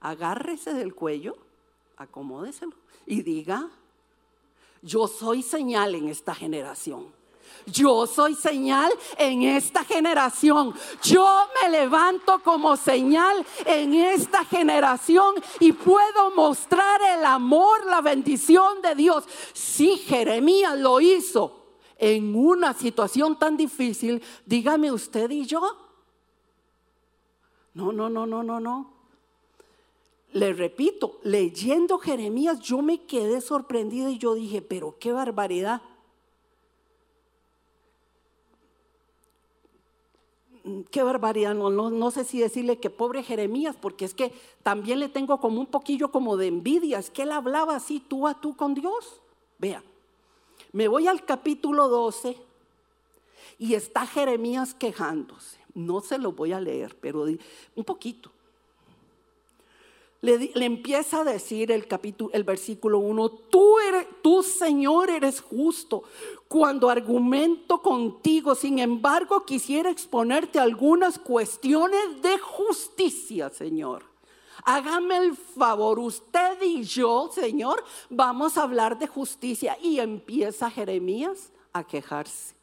agárrese 0.00 0.74
del 0.74 0.94
cuello, 0.94 1.36
acomódeselo 1.96 2.74
y 3.06 3.22
diga, 3.22 3.70
yo 4.82 5.06
soy 5.06 5.42
señal 5.42 5.94
en 5.94 6.08
esta 6.08 6.34
generación. 6.34 7.21
Yo 7.66 8.06
soy 8.06 8.34
señal 8.34 8.92
en 9.18 9.42
esta 9.42 9.84
generación. 9.84 10.74
Yo 11.02 11.28
me 11.62 11.70
levanto 11.70 12.42
como 12.42 12.76
señal 12.76 13.44
en 13.64 13.94
esta 13.94 14.44
generación 14.44 15.34
y 15.60 15.72
puedo 15.72 16.34
mostrar 16.34 17.00
el 17.16 17.24
amor, 17.24 17.86
la 17.86 18.00
bendición 18.00 18.82
de 18.82 18.94
Dios. 18.94 19.24
Si 19.52 19.96
Jeremías 19.98 20.78
lo 20.78 21.00
hizo 21.00 21.62
en 21.98 22.34
una 22.34 22.74
situación 22.74 23.38
tan 23.38 23.56
difícil, 23.56 24.22
dígame 24.44 24.90
usted 24.90 25.30
y 25.30 25.46
yo. 25.46 25.60
No, 27.74 27.92
no, 27.92 28.08
no, 28.08 28.26
no, 28.26 28.42
no, 28.42 28.60
no. 28.60 28.92
Le 30.32 30.52
repito, 30.54 31.20
leyendo 31.22 31.98
Jeremías 31.98 32.58
yo 32.60 32.80
me 32.80 33.04
quedé 33.04 33.40
sorprendida 33.40 34.10
y 34.10 34.18
yo 34.18 34.34
dije, 34.34 34.62
pero 34.62 34.96
qué 34.98 35.12
barbaridad. 35.12 35.82
Qué 40.90 41.02
barbaridad, 41.02 41.54
no, 41.54 41.70
no, 41.70 42.10
sé 42.10 42.24
si 42.24 42.38
decirle 42.38 42.78
que 42.78 42.90
pobre 42.90 43.22
Jeremías, 43.22 43.76
porque 43.80 44.04
es 44.04 44.14
que 44.14 44.32
también 44.62 45.00
le 45.00 45.08
tengo 45.08 45.40
como 45.40 45.60
un 45.60 45.66
poquillo 45.66 46.10
como 46.10 46.36
de 46.36 46.46
envidia, 46.46 46.98
es 46.98 47.10
que 47.10 47.22
él 47.22 47.32
hablaba 47.32 47.76
así 47.76 48.00
tú 48.00 48.26
a 48.26 48.40
tú 48.40 48.56
con 48.56 48.74
Dios. 48.74 49.20
Vea, 49.58 49.82
me 50.72 50.88
voy 50.88 51.08
al 51.08 51.24
capítulo 51.24 51.88
12 51.88 52.36
y 53.58 53.74
está 53.74 54.06
Jeremías 54.06 54.74
quejándose. 54.74 55.58
No 55.74 56.00
se 56.00 56.18
lo 56.18 56.32
voy 56.32 56.52
a 56.52 56.60
leer, 56.60 56.96
pero 57.00 57.24
un 57.24 57.84
poquito. 57.84 58.30
Le, 60.22 60.52
empieza 60.54 61.22
a 61.22 61.24
decir 61.24 61.72
el 61.72 61.88
capítulo, 61.88 62.30
el 62.32 62.44
versículo 62.44 63.00
1, 63.00 63.28
tú 63.28 63.80
eres, 63.80 64.06
tú 64.22 64.44
Señor 64.44 65.10
eres 65.10 65.40
justo 65.40 66.04
cuando 66.46 66.88
argumento 66.88 67.82
contigo, 67.82 68.54
sin 68.54 68.78
embargo 68.78 69.44
quisiera 69.44 69.90
exponerte 69.90 70.60
algunas 70.60 71.18
cuestiones 71.18 72.22
de 72.22 72.38
justicia, 72.38 73.50
Señor. 73.50 74.04
Hágame 74.64 75.16
el 75.16 75.36
favor, 75.36 75.98
usted 75.98 76.62
y 76.62 76.84
yo, 76.84 77.28
Señor, 77.34 77.82
vamos 78.08 78.56
a 78.56 78.62
hablar 78.62 78.98
de 78.98 79.08
justicia. 79.08 79.76
Y 79.82 79.98
empieza 79.98 80.70
Jeremías 80.70 81.50
a 81.72 81.84
quejarse. 81.84 82.54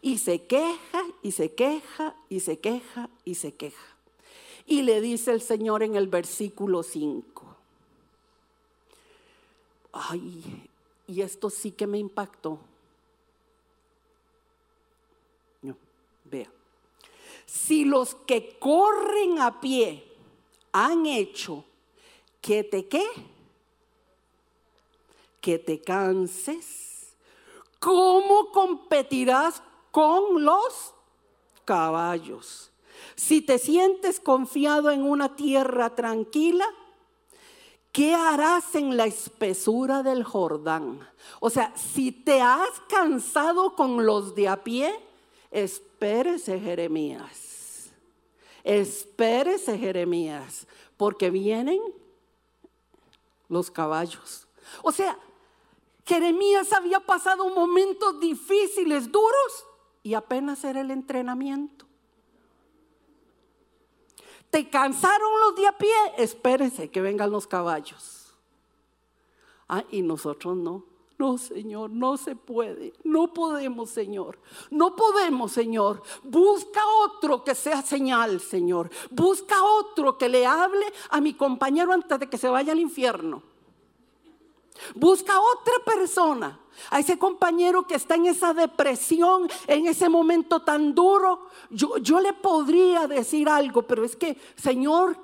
Y 0.00 0.18
se 0.18 0.46
queja, 0.46 1.02
y 1.22 1.32
se 1.32 1.52
queja, 1.54 2.14
y 2.28 2.38
se 2.38 2.60
queja, 2.60 3.10
y 3.24 3.34
se 3.34 3.52
queja. 3.52 3.93
Y 4.66 4.82
le 4.82 5.00
dice 5.00 5.32
el 5.32 5.40
Señor 5.40 5.82
en 5.82 5.94
el 5.94 6.08
versículo 6.08 6.82
5. 6.82 7.44
Ay, 9.92 10.68
y 11.06 11.20
esto 11.20 11.50
sí 11.50 11.70
que 11.70 11.86
me 11.86 11.98
impactó. 11.98 12.58
No, 15.62 15.76
vea. 16.24 16.50
Si 17.46 17.84
los 17.84 18.14
que 18.14 18.58
corren 18.58 19.38
a 19.38 19.60
pie 19.60 20.04
han 20.72 21.06
hecho 21.06 21.64
que 22.40 22.64
te 22.64 22.88
qué, 22.88 23.06
que 25.40 25.58
te 25.58 25.80
canses, 25.80 27.14
¿cómo 27.78 28.50
competirás 28.50 29.62
con 29.90 30.42
los 30.44 30.94
caballos? 31.64 32.70
Si 33.14 33.40
te 33.40 33.58
sientes 33.58 34.20
confiado 34.20 34.90
en 34.90 35.02
una 35.02 35.36
tierra 35.36 35.94
tranquila, 35.94 36.66
¿qué 37.92 38.14
harás 38.14 38.74
en 38.74 38.96
la 38.96 39.06
espesura 39.06 40.02
del 40.02 40.24
Jordán? 40.24 41.08
O 41.40 41.50
sea, 41.50 41.72
si 41.76 42.12
te 42.12 42.40
has 42.40 42.80
cansado 42.88 43.76
con 43.76 44.04
los 44.04 44.34
de 44.34 44.48
a 44.48 44.62
pie, 44.62 44.94
espérese 45.50 46.58
Jeremías. 46.58 47.90
Espérese 48.64 49.78
Jeremías, 49.78 50.66
porque 50.96 51.30
vienen 51.30 51.80
los 53.48 53.70
caballos. 53.70 54.48
O 54.82 54.90
sea, 54.90 55.18
Jeremías 56.06 56.72
había 56.72 57.00
pasado 57.00 57.48
momentos 57.50 58.18
difíciles, 58.20 59.10
duros, 59.10 59.66
y 60.02 60.14
apenas 60.14 60.64
era 60.64 60.80
el 60.80 60.90
entrenamiento. 60.90 61.83
¿Te 64.54 64.68
cansaron 64.68 65.40
los 65.40 65.56
de 65.56 65.66
a 65.66 65.76
pie? 65.76 65.90
Espérese 66.16 66.88
que 66.88 67.00
vengan 67.00 67.28
los 67.28 67.44
caballos. 67.44 68.32
Ah, 69.68 69.82
y 69.90 70.00
nosotros 70.00 70.56
no. 70.56 70.84
No, 71.18 71.38
Señor, 71.38 71.90
no 71.90 72.16
se 72.16 72.36
puede. 72.36 72.92
No 73.02 73.34
podemos, 73.34 73.90
Señor. 73.90 74.38
No 74.70 74.94
podemos, 74.94 75.50
Señor. 75.50 76.04
Busca 76.22 76.80
otro 77.04 77.42
que 77.42 77.56
sea 77.56 77.82
señal, 77.82 78.38
Señor. 78.40 78.90
Busca 79.10 79.60
otro 79.60 80.16
que 80.16 80.28
le 80.28 80.46
hable 80.46 80.86
a 81.10 81.20
mi 81.20 81.34
compañero 81.34 81.92
antes 81.92 82.20
de 82.20 82.30
que 82.30 82.38
se 82.38 82.48
vaya 82.48 82.70
al 82.70 82.78
infierno. 82.78 83.42
Busca 84.94 85.40
otra 85.40 85.74
persona, 85.84 86.60
a 86.90 87.00
ese 87.00 87.18
compañero 87.18 87.86
que 87.86 87.94
está 87.94 88.16
en 88.16 88.26
esa 88.26 88.52
depresión, 88.52 89.48
en 89.66 89.86
ese 89.86 90.08
momento 90.08 90.62
tan 90.62 90.94
duro. 90.94 91.46
Yo, 91.70 91.98
yo 91.98 92.20
le 92.20 92.32
podría 92.32 93.06
decir 93.06 93.48
algo, 93.48 93.82
pero 93.82 94.04
es 94.04 94.16
que, 94.16 94.36
Señor, 94.56 95.16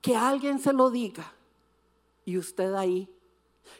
que 0.00 0.16
alguien 0.16 0.58
se 0.58 0.72
lo 0.72 0.90
diga. 0.90 1.32
Y 2.24 2.38
usted 2.38 2.74
ahí, 2.74 3.08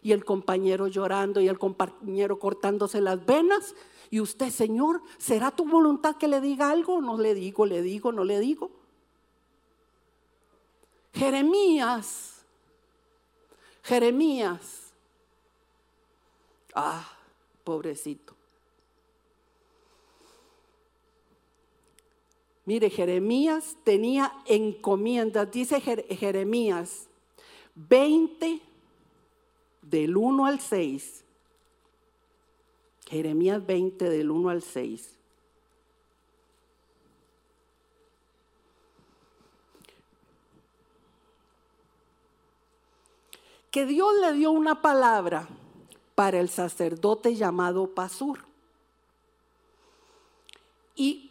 y 0.03 0.13
el 0.13 0.25
compañero 0.25 0.87
llorando, 0.87 1.41
y 1.41 1.49
el 1.49 1.59
compañero 1.59 2.39
cortándose 2.39 3.01
las 3.01 3.25
venas. 3.25 3.75
Y 4.11 4.21
usted, 4.21 4.51
Señor, 4.51 5.03
¿será 5.19 5.51
tu 5.51 5.65
voluntad 5.65 6.17
que 6.17 6.29
le 6.29 6.41
diga 6.41 6.71
algo? 6.71 7.01
No 7.01 7.17
le 7.17 7.35
digo, 7.35 7.67
le 7.67 7.83
digo, 7.83 8.13
no 8.13 8.25
le 8.25 8.39
digo. 8.41 8.71
Jeremías, 11.15 12.45
Jeremías 13.83 14.82
Ah, 16.75 17.07
pobrecito. 17.65 18.35
Mire, 22.65 22.91
Jeremías 22.91 23.77
tenía 23.85 24.33
encomiendas, 24.47 25.51
dice 25.51 25.81
Jeremías 25.81 27.09
20 27.75 28.61
del 29.83 30.17
1 30.17 30.47
al 30.47 30.61
6. 30.61 31.25
Jeremías 33.09 33.67
20 33.67 34.09
del 34.09 34.31
1 34.31 34.49
al 34.49 34.63
6. 34.63 35.19
Que 43.71 43.87
Dios 43.87 44.15
le 44.21 44.35
dio 44.35 44.51
una 44.53 44.81
palabra 44.81 45.49
para 46.15 46.41
el 46.41 46.49
sacerdote 46.49 47.35
llamado 47.35 47.89
Pasur. 47.95 48.41
Y 50.95 51.31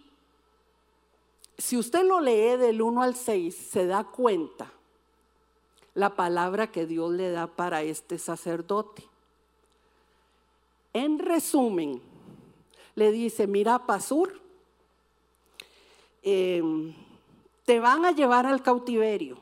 si 1.58 1.78
usted 1.78 2.04
lo 2.04 2.20
lee 2.20 2.58
del 2.58 2.82
1 2.82 3.04
al 3.04 3.16
6, 3.16 3.56
se 3.56 3.86
da 3.86 4.04
cuenta 4.04 4.72
la 5.94 6.16
palabra 6.16 6.72
que 6.72 6.86
Dios 6.86 7.12
le 7.12 7.30
da 7.30 7.48
para 7.48 7.84
este 7.84 8.18
sacerdote. 8.18 9.08
En 10.94 11.20
resumen, 11.20 12.02
le 12.96 13.12
dice, 13.12 13.48
mira, 13.48 13.86
Pasur, 13.86 14.42
em, 16.24 16.94
te 17.66 17.80
van 17.80 18.06
a 18.06 18.12
llevar 18.12 18.46
al 18.46 18.62
cautiverio, 18.62 19.38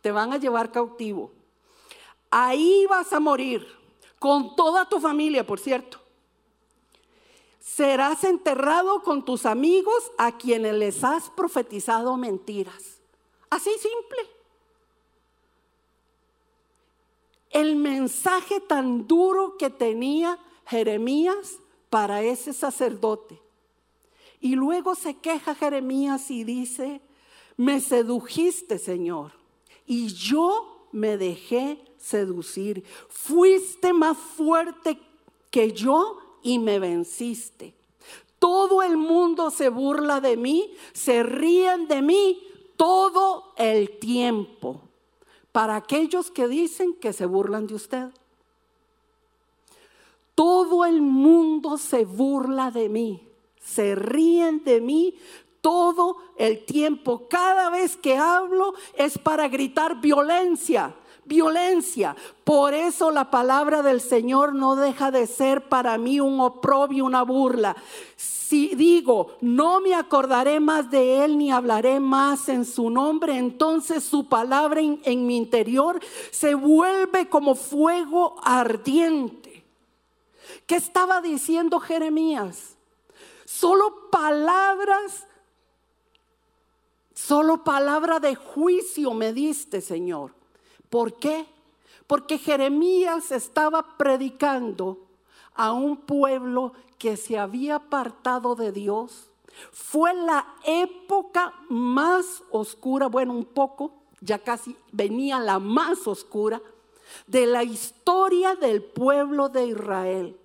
te 0.00 0.10
van 0.10 0.32
a 0.32 0.38
llevar 0.38 0.72
cautivo, 0.72 1.30
ahí 2.30 2.86
vas 2.88 3.12
a 3.12 3.20
morir 3.20 3.83
con 4.24 4.56
toda 4.56 4.88
tu 4.88 5.00
familia, 5.00 5.46
por 5.46 5.60
cierto. 5.60 6.00
Serás 7.60 8.24
enterrado 8.24 9.02
con 9.02 9.22
tus 9.22 9.44
amigos 9.44 10.10
a 10.16 10.38
quienes 10.38 10.72
les 10.76 11.04
has 11.04 11.28
profetizado 11.28 12.16
mentiras. 12.16 13.02
Así 13.50 13.68
simple. 13.72 14.18
El 17.50 17.76
mensaje 17.76 18.60
tan 18.60 19.06
duro 19.06 19.58
que 19.58 19.68
tenía 19.68 20.38
Jeremías 20.68 21.58
para 21.90 22.22
ese 22.22 22.54
sacerdote. 22.54 23.38
Y 24.40 24.54
luego 24.54 24.94
se 24.94 25.18
queja 25.18 25.54
Jeremías 25.54 26.30
y 26.30 26.44
dice, 26.44 27.02
me 27.58 27.78
sedujiste, 27.78 28.78
Señor, 28.78 29.32
y 29.84 30.08
yo 30.14 30.88
me 30.92 31.18
dejé 31.18 31.84
seducir. 32.04 32.84
Fuiste 33.08 33.92
más 33.92 34.16
fuerte 34.16 34.98
que 35.50 35.72
yo 35.72 36.18
y 36.42 36.58
me 36.58 36.78
venciste. 36.78 37.74
Todo 38.38 38.82
el 38.82 38.96
mundo 38.96 39.50
se 39.50 39.70
burla 39.70 40.20
de 40.20 40.36
mí, 40.36 40.74
se 40.92 41.22
ríen 41.22 41.88
de 41.88 42.02
mí 42.02 42.42
todo 42.76 43.54
el 43.56 43.98
tiempo. 43.98 44.82
Para 45.50 45.76
aquellos 45.76 46.30
que 46.30 46.46
dicen 46.46 46.94
que 46.94 47.12
se 47.12 47.24
burlan 47.24 47.66
de 47.66 47.74
usted. 47.74 48.08
Todo 50.34 50.84
el 50.84 51.00
mundo 51.00 51.78
se 51.78 52.04
burla 52.04 52.70
de 52.70 52.88
mí, 52.88 53.26
se 53.62 53.94
ríen 53.94 54.64
de 54.64 54.80
mí 54.80 55.14
todo 55.60 56.16
el 56.36 56.64
tiempo. 56.66 57.26
Cada 57.28 57.70
vez 57.70 57.96
que 57.96 58.18
hablo 58.18 58.74
es 58.96 59.16
para 59.16 59.48
gritar 59.48 60.00
violencia, 60.00 60.94
violencia. 61.24 62.16
Por 62.44 62.74
eso 62.74 63.10
la 63.10 63.30
palabra 63.30 63.82
del 63.82 64.00
Señor 64.00 64.54
no 64.54 64.76
deja 64.76 65.10
de 65.10 65.26
ser 65.26 65.68
para 65.68 65.96
mí 65.98 66.20
un 66.20 66.40
oprobio, 66.40 67.04
una 67.04 67.22
burla. 67.22 67.76
Si 68.16 68.74
digo, 68.74 69.36
no 69.40 69.80
me 69.80 69.94
acordaré 69.94 70.60
más 70.60 70.90
de 70.90 71.24
Él 71.24 71.38
ni 71.38 71.50
hablaré 71.50 72.00
más 72.00 72.48
en 72.48 72.64
su 72.64 72.90
nombre, 72.90 73.36
entonces 73.36 74.04
su 74.04 74.28
palabra 74.28 74.80
en, 74.80 75.26
mi 75.26 75.36
interior 75.36 76.00
se 76.30 76.54
vuelve 76.54 77.28
como 77.28 77.54
fuego 77.54 78.36
ardiente. 78.42 79.64
¿Qué 80.66 80.76
estaba 80.76 81.20
diciendo 81.20 81.80
Jeremías? 81.80 82.76
Solo 83.44 84.10
palabras 84.10 85.26
Solo 87.14 87.62
palabra 87.62 88.18
de 88.18 88.34
juicio 88.34 89.14
me 89.14 89.32
diste, 89.32 89.80
Señor. 89.80 90.34
¿Por 90.90 91.14
qué? 91.14 91.46
Porque 92.06 92.38
Jeremías 92.38 93.30
estaba 93.32 93.96
predicando 93.96 94.98
a 95.54 95.72
un 95.72 95.96
pueblo 95.96 96.72
que 96.98 97.16
se 97.16 97.38
había 97.38 97.76
apartado 97.76 98.54
de 98.54 98.72
Dios. 98.72 99.30
Fue 99.72 100.12
la 100.14 100.46
época 100.64 101.54
más 101.68 102.42
oscura, 102.50 103.06
bueno, 103.06 103.32
un 103.34 103.44
poco, 103.44 103.92
ya 104.20 104.38
casi 104.38 104.76
venía 104.92 105.38
la 105.38 105.58
más 105.58 106.06
oscura 106.06 106.60
de 107.26 107.46
la 107.46 107.62
historia 107.62 108.54
del 108.56 108.82
pueblo 108.82 109.48
de 109.48 109.66
Israel. 109.66 110.36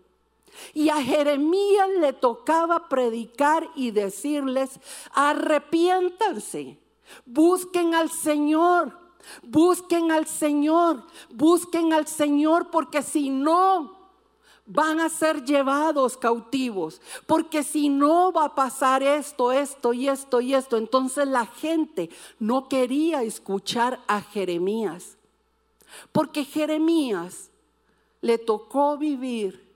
Y 0.73 0.89
a 0.89 1.01
Jeremías 1.01 1.89
le 1.99 2.13
tocaba 2.13 2.89
predicar 2.89 3.69
y 3.75 3.91
decirles, 3.91 4.79
arrepiéntanse, 5.13 6.77
busquen 7.25 7.95
al 7.95 8.09
Señor, 8.09 8.97
busquen 9.43 10.11
al 10.11 10.25
Señor, 10.27 11.03
busquen 11.29 11.93
al 11.93 12.07
Señor, 12.07 12.69
porque 12.69 13.01
si 13.01 13.29
no, 13.29 13.99
van 14.71 14.99
a 14.99 15.09
ser 15.09 15.43
llevados 15.43 16.15
cautivos, 16.15 17.01
porque 17.25 17.63
si 17.63 17.89
no 17.89 18.31
va 18.31 18.45
a 18.45 18.55
pasar 18.55 19.01
esto, 19.01 19.51
esto 19.51 19.93
y 19.93 20.07
esto 20.07 20.41
y 20.41 20.53
esto. 20.53 20.77
Entonces 20.77 21.27
la 21.27 21.47
gente 21.47 22.09
no 22.37 22.69
quería 22.69 23.23
escuchar 23.23 23.99
a 24.07 24.21
Jeremías, 24.21 25.17
porque 26.11 26.45
Jeremías 26.45 27.49
le 28.21 28.37
tocó 28.37 28.97
vivir 28.97 29.67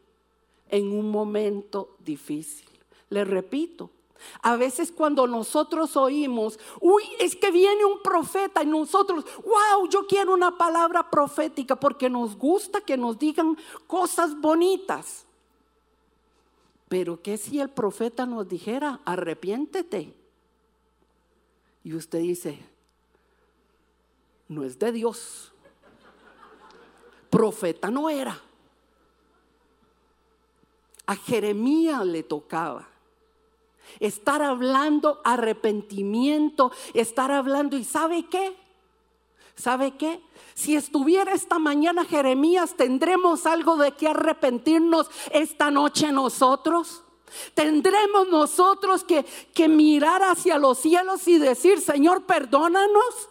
en 0.70 0.92
un 0.92 1.10
momento 1.10 1.96
difícil. 2.00 2.68
Le 3.10 3.26
repito, 3.26 3.90
a 4.42 4.56
veces 4.56 4.92
cuando 4.92 5.28
nosotros 5.28 5.96
oímos, 5.96 6.60
uy, 6.80 7.04
es 7.20 7.36
que 7.36 7.52
viene 7.52 7.86
un 7.86 8.02
profeta 8.02 8.64
y 8.64 8.68
nosotros, 8.68 9.26
wow, 9.44 9.88
yo 9.90 10.06
quiero 10.08 10.34
una 10.34 10.58
palabra 10.58 11.10
profética 11.10 11.76
porque 11.76 12.10
nos 12.10 12.38
gusta 12.38 12.82
que 12.82 12.98
nos 12.98 13.18
digan 13.20 13.58
cosas 13.88 14.40
bonitas. 14.40 15.26
Pero 16.88 17.22
¿qué 17.22 17.38
si 17.38 17.60
el 17.60 17.70
profeta 17.70 18.26
nos 18.26 18.48
dijera, 18.48 19.00
arrepiéntete? 19.06 20.14
Y 21.84 21.94
usted 21.96 22.20
dice, 22.20 22.60
no 24.48 24.64
es 24.64 24.78
de 24.78 24.92
Dios. 24.92 25.52
Profeta 27.30 27.90
no 27.90 28.10
era. 28.10 28.40
A 31.06 31.16
Jeremías 31.16 32.06
le 32.06 32.24
tocaba 32.24 32.93
estar 34.00 34.42
hablando 34.42 35.22
arrepentimiento, 35.24 36.72
estar 36.94 37.32
hablando 37.32 37.78
y 37.78 37.84
¿sabe 37.84 38.26
qué? 38.26 38.56
¿Sabe 39.56 39.96
qué? 39.98 40.22
Si 40.56 40.76
estuviera 40.76 41.34
esta 41.34 41.60
mañana 41.60 42.06
Jeremías, 42.06 42.76
¿tendremos 42.76 43.46
algo 43.46 43.78
de 43.78 43.92
qué 43.92 44.08
arrepentirnos 44.08 45.10
esta 45.32 45.72
noche 45.72 46.12
nosotros? 46.12 47.04
¿Tendremos 47.54 48.28
nosotros 48.30 49.04
que, 49.04 49.26
que 49.54 49.68
mirar 49.68 50.22
hacia 50.24 50.58
los 50.58 50.80
cielos 50.80 51.28
y 51.28 51.38
decir, 51.38 51.82
Señor, 51.82 52.24
perdónanos? 52.26 53.30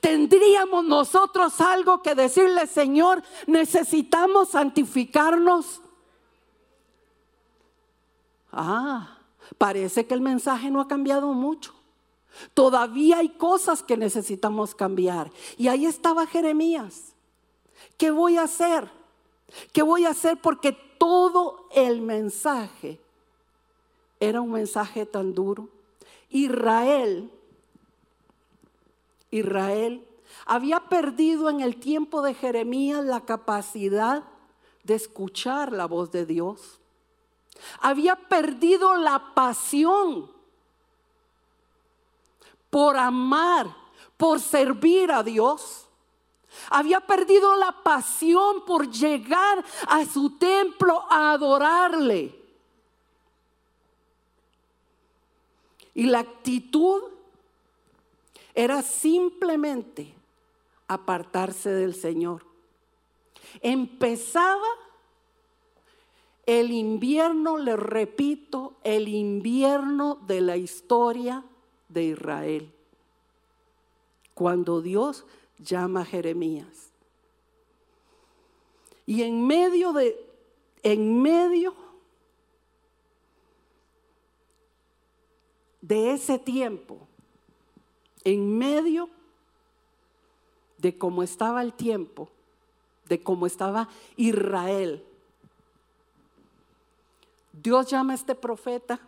¿Tendríamos 0.00 0.84
nosotros 0.84 1.60
algo 1.60 2.02
que 2.02 2.14
decirle, 2.14 2.66
Señor, 2.66 3.22
necesitamos 3.46 4.50
santificarnos? 4.50 5.80
Ah, 8.52 9.19
parece 9.58 10.06
que 10.06 10.14
el 10.14 10.20
mensaje 10.20 10.70
no 10.70 10.80
ha 10.80 10.88
cambiado 10.88 11.32
mucho. 11.32 11.74
Todavía 12.54 13.18
hay 13.18 13.30
cosas 13.30 13.82
que 13.82 13.96
necesitamos 13.96 14.74
cambiar. 14.74 15.30
Y 15.56 15.68
ahí 15.68 15.86
estaba 15.86 16.26
Jeremías. 16.26 17.12
¿Qué 17.96 18.10
voy 18.10 18.36
a 18.36 18.42
hacer? 18.42 18.90
¿Qué 19.72 19.82
voy 19.82 20.04
a 20.04 20.10
hacer? 20.10 20.40
Porque 20.40 20.72
todo 20.72 21.68
el 21.72 22.00
mensaje 22.02 23.00
era 24.18 24.40
un 24.40 24.52
mensaje 24.52 25.06
tan 25.06 25.34
duro. 25.34 25.68
Israel, 26.28 27.30
Israel 29.30 30.06
había 30.46 30.80
perdido 30.88 31.50
en 31.50 31.60
el 31.60 31.76
tiempo 31.76 32.22
de 32.22 32.34
Jeremías 32.34 33.04
la 33.04 33.24
capacidad 33.24 34.24
de 34.84 34.94
escuchar 34.94 35.72
la 35.72 35.86
voz 35.86 36.10
de 36.10 36.26
Dios. 36.26 36.79
Había 37.80 38.16
perdido 38.16 38.96
la 38.96 39.34
pasión 39.34 40.30
por 42.70 42.96
amar, 42.96 43.74
por 44.16 44.40
servir 44.40 45.10
a 45.10 45.22
Dios. 45.22 45.86
Había 46.70 47.00
perdido 47.00 47.54
la 47.56 47.72
pasión 47.82 48.64
por 48.64 48.90
llegar 48.90 49.64
a 49.88 50.04
su 50.04 50.38
templo 50.38 51.04
a 51.10 51.32
adorarle. 51.32 52.38
Y 55.94 56.06
la 56.06 56.20
actitud 56.20 57.02
era 58.54 58.82
simplemente 58.82 60.14
apartarse 60.88 61.70
del 61.70 61.94
Señor. 61.94 62.44
Empezaba 63.60 64.66
el 66.50 66.72
invierno, 66.72 67.58
le 67.58 67.76
repito, 67.76 68.74
el 68.82 69.06
invierno 69.06 70.18
de 70.26 70.40
la 70.40 70.56
historia 70.56 71.44
de 71.88 72.06
Israel. 72.06 72.72
Cuando 74.34 74.82
Dios 74.82 75.24
llama 75.60 76.00
a 76.00 76.04
Jeremías. 76.04 76.90
Y 79.06 79.22
en 79.22 79.46
medio 79.46 79.92
de, 79.92 80.16
en 80.82 81.22
medio 81.22 81.72
de 85.80 86.14
ese 86.14 86.36
tiempo, 86.36 86.98
en 88.24 88.58
medio 88.58 89.08
de 90.78 90.98
cómo 90.98 91.22
estaba 91.22 91.62
el 91.62 91.74
tiempo, 91.74 92.28
de 93.08 93.22
cómo 93.22 93.46
estaba 93.46 93.88
Israel, 94.16 95.04
Dios 97.52 97.90
llama 97.90 98.12
a 98.12 98.16
este 98.16 98.34
profeta 98.34 99.00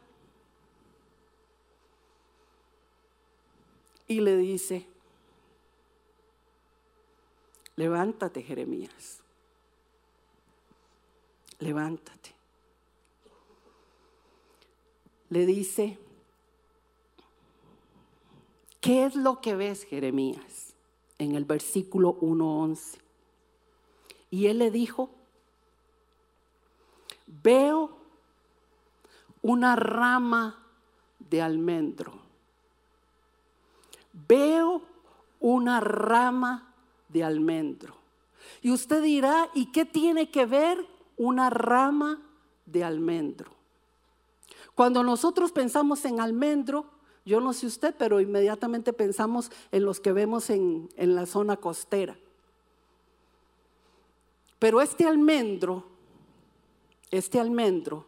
y 4.09 4.21
le 4.21 4.37
dice, 4.37 4.87
levántate 7.77 8.43
Jeremías, 8.43 9.21
levántate. 11.61 12.35
Le 15.31 15.47
dice, 15.47 15.99
¿qué 18.83 19.07
es 19.07 19.15
lo 19.15 19.41
que 19.41 19.55
ves 19.55 19.85
Jeremías? 19.85 20.75
En 21.19 21.37
el 21.37 21.47
versículo 21.47 22.19
1.11. 22.21 22.99
Y 24.31 24.49
él 24.49 24.59
le 24.59 24.71
dijo, 24.71 25.09
veo 27.27 28.02
una 29.43 29.77
rama 29.77 30.59
de 31.19 31.43
almendro. 31.43 32.13
Veo 34.13 34.83
una 35.41 35.81
rama 35.81 36.73
de 37.09 37.25
almendro. 37.25 37.95
Y 38.61 38.71
usted 38.71 39.03
dirá, 39.03 39.49
¿y 39.55 39.67
qué 39.67 39.85
tiene 39.85 40.31
que 40.31 40.47
ver 40.47 40.79
una 41.17 41.51
rama 41.51 42.23
de 42.67 42.85
almendro? 42.85 43.51
Cuando 44.75 45.03
nosotros 45.03 45.53
pensamos 45.53 46.05
en 46.05 46.21
almendro, 46.21 46.87
yo 47.25 47.41
no 47.41 47.53
sé 47.53 47.67
usted, 47.67 47.95
pero 47.99 48.21
inmediatamente 48.21 48.93
pensamos 48.93 49.51
en 49.71 49.85
los 49.85 50.01
que 50.01 50.13
vemos 50.13 50.51
en, 50.51 50.89
en 50.97 51.15
la 51.15 51.27
zona 51.27 51.57
costera. 51.57 52.17
Pero 54.59 54.81
este 54.81 55.07
almendro, 55.07 55.85
este 57.11 57.39
almendro, 57.39 58.07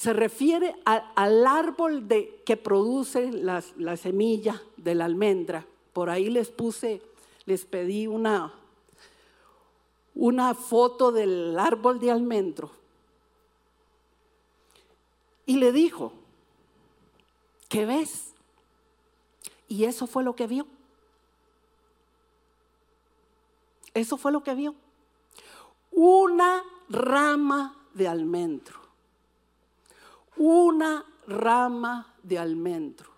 se 0.00 0.14
refiere 0.14 0.74
al 0.86 1.46
árbol 1.46 2.08
de, 2.08 2.40
que 2.46 2.56
produce 2.56 3.30
la 3.30 3.96
semilla 3.98 4.62
de 4.78 4.94
la 4.94 5.04
almendra. 5.04 5.66
Por 5.92 6.08
ahí 6.08 6.30
les 6.30 6.48
puse, 6.48 7.02
les 7.44 7.66
pedí 7.66 8.06
una, 8.06 8.50
una 10.14 10.54
foto 10.54 11.12
del 11.12 11.58
árbol 11.58 12.00
de 12.00 12.10
almendro. 12.10 12.70
Y 15.44 15.58
le 15.58 15.70
dijo, 15.70 16.14
¿qué 17.68 17.84
ves? 17.84 18.32
Y 19.68 19.84
eso 19.84 20.06
fue 20.06 20.24
lo 20.24 20.34
que 20.34 20.46
vio. 20.46 20.66
Eso 23.92 24.16
fue 24.16 24.32
lo 24.32 24.42
que 24.42 24.54
vio. 24.54 24.74
Una 25.92 26.64
rama 26.88 27.76
de 27.92 28.08
almendro 28.08 28.79
una 30.40 31.04
rama 31.26 32.14
de 32.22 32.38
almendro. 32.38 33.10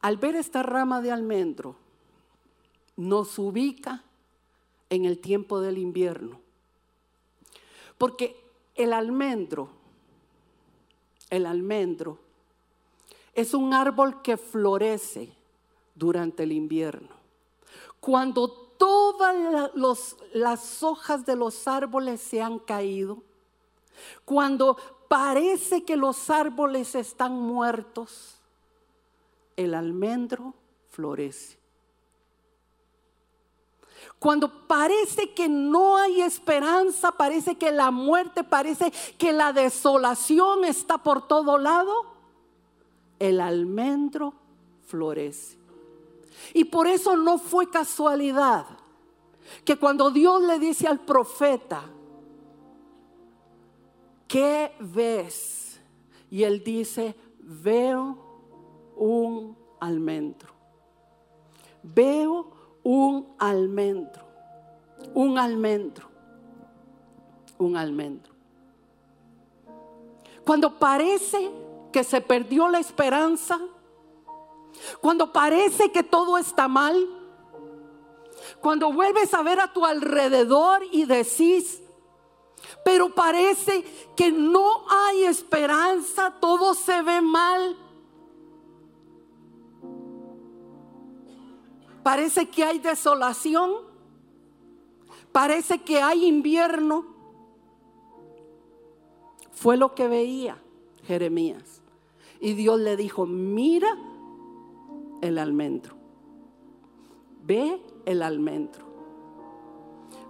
Al 0.00 0.16
ver 0.16 0.36
esta 0.36 0.62
rama 0.62 1.02
de 1.02 1.12
almendro, 1.12 1.76
nos 2.96 3.38
ubica 3.38 4.02
en 4.88 5.04
el 5.04 5.18
tiempo 5.18 5.60
del 5.60 5.76
invierno. 5.76 6.40
Porque 7.98 8.42
el 8.74 8.94
almendro, 8.94 9.68
el 11.28 11.44
almendro, 11.44 12.18
es 13.34 13.52
un 13.52 13.74
árbol 13.74 14.22
que 14.22 14.38
florece 14.38 15.30
durante 15.94 16.44
el 16.44 16.52
invierno. 16.52 17.10
Cuando 18.00 18.69
todas 18.80 19.36
las 20.32 20.82
hojas 20.82 21.26
de 21.26 21.36
los 21.36 21.68
árboles 21.68 22.22
se 22.22 22.40
han 22.40 22.58
caído, 22.58 23.22
cuando 24.24 24.78
parece 25.06 25.84
que 25.84 25.98
los 25.98 26.30
árboles 26.30 26.94
están 26.94 27.34
muertos, 27.34 28.40
el 29.54 29.74
almendro 29.74 30.54
florece. 30.88 31.58
Cuando 34.18 34.66
parece 34.66 35.34
que 35.34 35.46
no 35.46 35.98
hay 35.98 36.22
esperanza, 36.22 37.12
parece 37.12 37.56
que 37.56 37.70
la 37.70 37.90
muerte, 37.90 38.44
parece 38.44 38.90
que 39.18 39.34
la 39.34 39.52
desolación 39.52 40.64
está 40.64 40.96
por 40.96 41.28
todo 41.28 41.58
lado, 41.58 42.06
el 43.18 43.42
almendro 43.42 44.32
florece. 44.86 45.59
Y 46.54 46.64
por 46.64 46.86
eso 46.86 47.16
no 47.16 47.38
fue 47.38 47.70
casualidad 47.70 48.66
que 49.64 49.76
cuando 49.76 50.10
Dios 50.10 50.42
le 50.42 50.58
dice 50.58 50.86
al 50.86 51.00
profeta, 51.00 51.82
¿qué 54.26 54.72
ves? 54.80 55.80
Y 56.30 56.44
él 56.44 56.62
dice, 56.62 57.14
veo 57.40 58.16
un 58.96 59.56
almendro. 59.80 60.52
Veo 61.82 62.52
un 62.82 63.34
almendro. 63.38 64.24
Un 65.14 65.38
almendro. 65.38 66.08
Un 67.58 67.76
almendro. 67.76 68.32
Cuando 70.44 70.78
parece 70.78 71.50
que 71.92 72.04
se 72.04 72.20
perdió 72.20 72.68
la 72.68 72.78
esperanza, 72.78 73.60
cuando 75.00 75.32
parece 75.32 75.90
que 75.92 76.02
todo 76.02 76.38
está 76.38 76.68
mal, 76.68 76.96
cuando 78.60 78.92
vuelves 78.92 79.32
a 79.34 79.42
ver 79.42 79.60
a 79.60 79.72
tu 79.72 79.84
alrededor 79.84 80.82
y 80.90 81.04
decís, 81.04 81.82
pero 82.84 83.14
parece 83.14 83.84
que 84.16 84.30
no 84.30 84.84
hay 84.88 85.24
esperanza, 85.24 86.34
todo 86.40 86.74
se 86.74 87.02
ve 87.02 87.20
mal. 87.20 87.76
Parece 92.02 92.48
que 92.48 92.64
hay 92.64 92.78
desolación. 92.78 93.72
Parece 95.32 95.82
que 95.82 96.00
hay 96.00 96.26
invierno. 96.26 97.06
Fue 99.52 99.76
lo 99.76 99.94
que 99.94 100.08
veía 100.08 100.60
Jeremías. 101.06 101.82
Y 102.40 102.54
Dios 102.54 102.80
le 102.80 102.96
dijo, 102.96 103.26
mira 103.26 103.96
el 105.20 105.38
almendro. 105.38 105.94
Ve 107.42 107.82
el 108.04 108.22
almendro. 108.22 108.84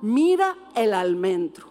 Mira 0.02 0.56
el 0.74 0.94
almendro. 0.94 1.68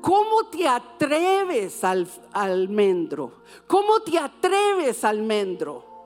¿Cómo 0.00 0.44
te 0.50 0.68
atreves 0.68 1.82
al 1.82 2.08
almendro? 2.32 3.42
¿Cómo 3.66 4.00
te 4.00 4.18
atreves 4.18 5.04
almendro? 5.04 5.96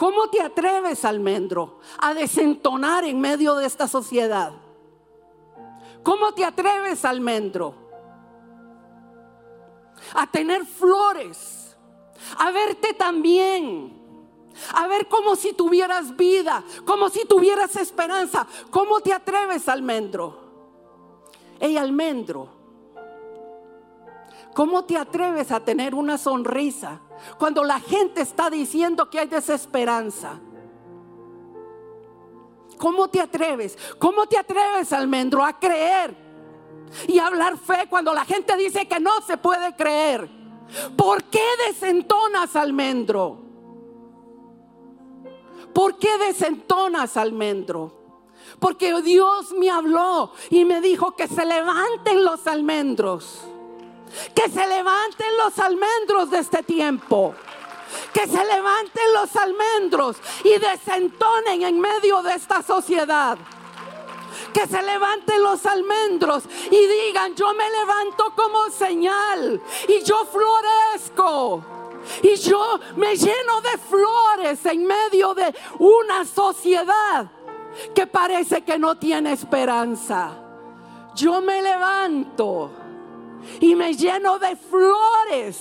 ¿Cómo 0.00 0.30
te 0.30 0.40
atreves, 0.40 1.04
almendro, 1.04 1.78
a 1.98 2.14
desentonar 2.14 3.04
en 3.04 3.20
medio 3.20 3.54
de 3.56 3.66
esta 3.66 3.86
sociedad? 3.86 4.50
¿Cómo 6.02 6.32
te 6.32 6.42
atreves, 6.42 7.04
almendro, 7.04 7.74
a 10.14 10.26
tener 10.26 10.64
flores, 10.64 11.59
a 12.38 12.50
verte 12.50 12.94
también? 12.94 14.00
A 14.74 14.86
ver 14.88 15.08
como 15.08 15.36
si 15.36 15.52
tuvieras 15.52 16.16
vida, 16.16 16.64
como 16.84 17.08
si 17.08 17.24
tuvieras 17.24 17.76
esperanza. 17.76 18.46
¿Cómo 18.70 19.00
te 19.00 19.12
atreves, 19.12 19.68
almendro? 19.68 20.38
Ey, 21.60 21.76
almendro, 21.76 22.48
¿cómo 24.54 24.84
te 24.84 24.96
atreves 24.96 25.52
a 25.52 25.60
tener 25.60 25.94
una 25.94 26.16
sonrisa? 26.16 27.00
Cuando 27.38 27.62
la 27.64 27.78
gente 27.80 28.22
está 28.22 28.48
diciendo 28.48 29.10
que 29.10 29.20
hay 29.20 29.28
desesperanza. 29.28 30.40
¿Cómo 32.78 33.08
te 33.08 33.20
atreves? 33.20 33.76
¿Cómo 33.98 34.26
te 34.26 34.38
atreves, 34.38 34.90
almendro, 34.94 35.44
a 35.44 35.58
creer 35.58 36.16
y 37.06 37.18
hablar 37.18 37.58
fe 37.58 37.86
cuando 37.90 38.14
la 38.14 38.24
gente 38.24 38.56
dice 38.56 38.88
que 38.88 38.98
no 38.98 39.20
se 39.20 39.36
puede 39.36 39.76
creer? 39.76 40.39
¿Por 40.96 41.24
qué 41.24 41.44
desentonas, 41.68 42.56
almendro? 42.56 43.38
¿Por 45.72 45.98
qué 45.98 46.18
desentonas, 46.18 47.16
almendro? 47.16 47.98
Porque 48.58 49.00
Dios 49.02 49.52
me 49.52 49.70
habló 49.70 50.32
y 50.50 50.64
me 50.64 50.80
dijo 50.80 51.14
que 51.16 51.28
se 51.28 51.44
levanten 51.44 52.24
los 52.24 52.46
almendros 52.46 53.44
que 54.34 54.48
se 54.48 54.66
levanten 54.66 55.36
los 55.38 55.58
almendros 55.58 56.30
de 56.30 56.38
este 56.38 56.62
tiempo. 56.62 57.34
Que 58.12 58.26
se 58.26 58.44
levanten 58.44 59.12
los 59.14 59.34
almendros 59.36 60.16
y 60.44 60.58
desentonen 60.58 61.62
en 61.62 61.80
medio 61.80 62.22
de 62.22 62.34
esta 62.34 62.62
sociedad. 62.62 63.38
Que 64.52 64.66
se 64.66 64.82
levanten 64.82 65.42
los 65.42 65.64
almendros 65.66 66.44
y 66.70 66.86
digan, 66.86 67.34
yo 67.34 67.52
me 67.54 67.68
levanto 67.70 68.32
como 68.34 68.70
señal 68.70 69.60
y 69.88 70.02
yo 70.02 70.24
florezco. 70.26 71.64
Y 72.22 72.36
yo 72.36 72.80
me 72.96 73.16
lleno 73.16 73.60
de 73.60 73.78
flores 73.78 74.64
en 74.66 74.86
medio 74.86 75.34
de 75.34 75.54
una 75.78 76.24
sociedad 76.24 77.30
que 77.94 78.06
parece 78.06 78.62
que 78.62 78.78
no 78.78 78.96
tiene 78.96 79.32
esperanza. 79.32 80.32
Yo 81.14 81.40
me 81.40 81.60
levanto 81.60 82.70
y 83.60 83.74
me 83.74 83.94
lleno 83.94 84.38
de 84.38 84.56
flores 84.56 85.58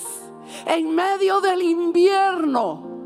en 0.65 0.93
medio 0.93 1.41
del 1.41 1.61
invierno. 1.61 2.99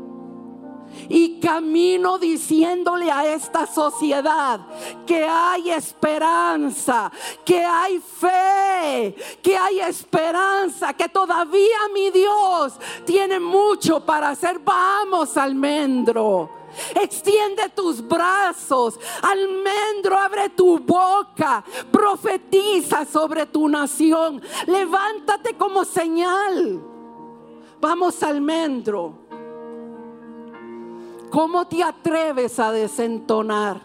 Y 1.08 1.40
camino 1.40 2.18
diciéndole 2.18 3.10
a 3.10 3.32
esta 3.34 3.66
sociedad 3.66 4.60
que 5.06 5.24
hay 5.24 5.70
esperanza, 5.70 7.10
que 7.44 7.64
hay 7.64 7.98
fe, 7.98 9.14
que 9.42 9.56
hay 9.56 9.80
esperanza, 9.80 10.92
que 10.94 11.08
todavía 11.08 11.78
mi 11.92 12.10
Dios 12.10 12.74
tiene 13.04 13.38
mucho 13.40 14.00
para 14.00 14.30
hacer. 14.30 14.58
Vamos, 14.60 15.36
almendro. 15.36 16.64
Extiende 16.94 17.68
tus 17.70 18.06
brazos. 18.06 18.98
Almendro, 19.22 20.18
abre 20.18 20.50
tu 20.50 20.78
boca. 20.78 21.64
Profetiza 21.90 23.04
sobre 23.04 23.46
tu 23.46 23.68
nación. 23.68 24.42
Levántate 24.66 25.56
como 25.56 25.84
señal. 25.84 26.82
Vamos, 27.80 28.22
almendro. 28.22 29.23
¿Cómo 31.34 31.66
te 31.66 31.82
atreves 31.82 32.60
a 32.60 32.70
desentonar? 32.70 33.80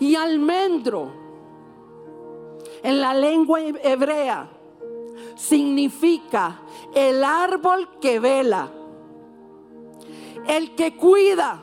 Y 0.00 0.16
almendro, 0.16 1.12
en 2.82 3.00
la 3.00 3.12
lengua 3.12 3.60
hebrea, 3.60 4.48
significa 5.36 6.62
el 6.94 7.22
árbol 7.22 8.00
que 8.00 8.18
vela 8.18 8.70
el 10.46 10.74
que 10.74 10.96
cuida, 10.96 11.62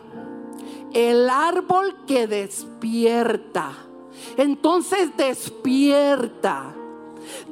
el 0.94 1.30
árbol 1.30 2.06
que 2.06 2.28
despierta. 2.28 3.74
Entonces 4.38 5.16
despierta, 5.18 6.74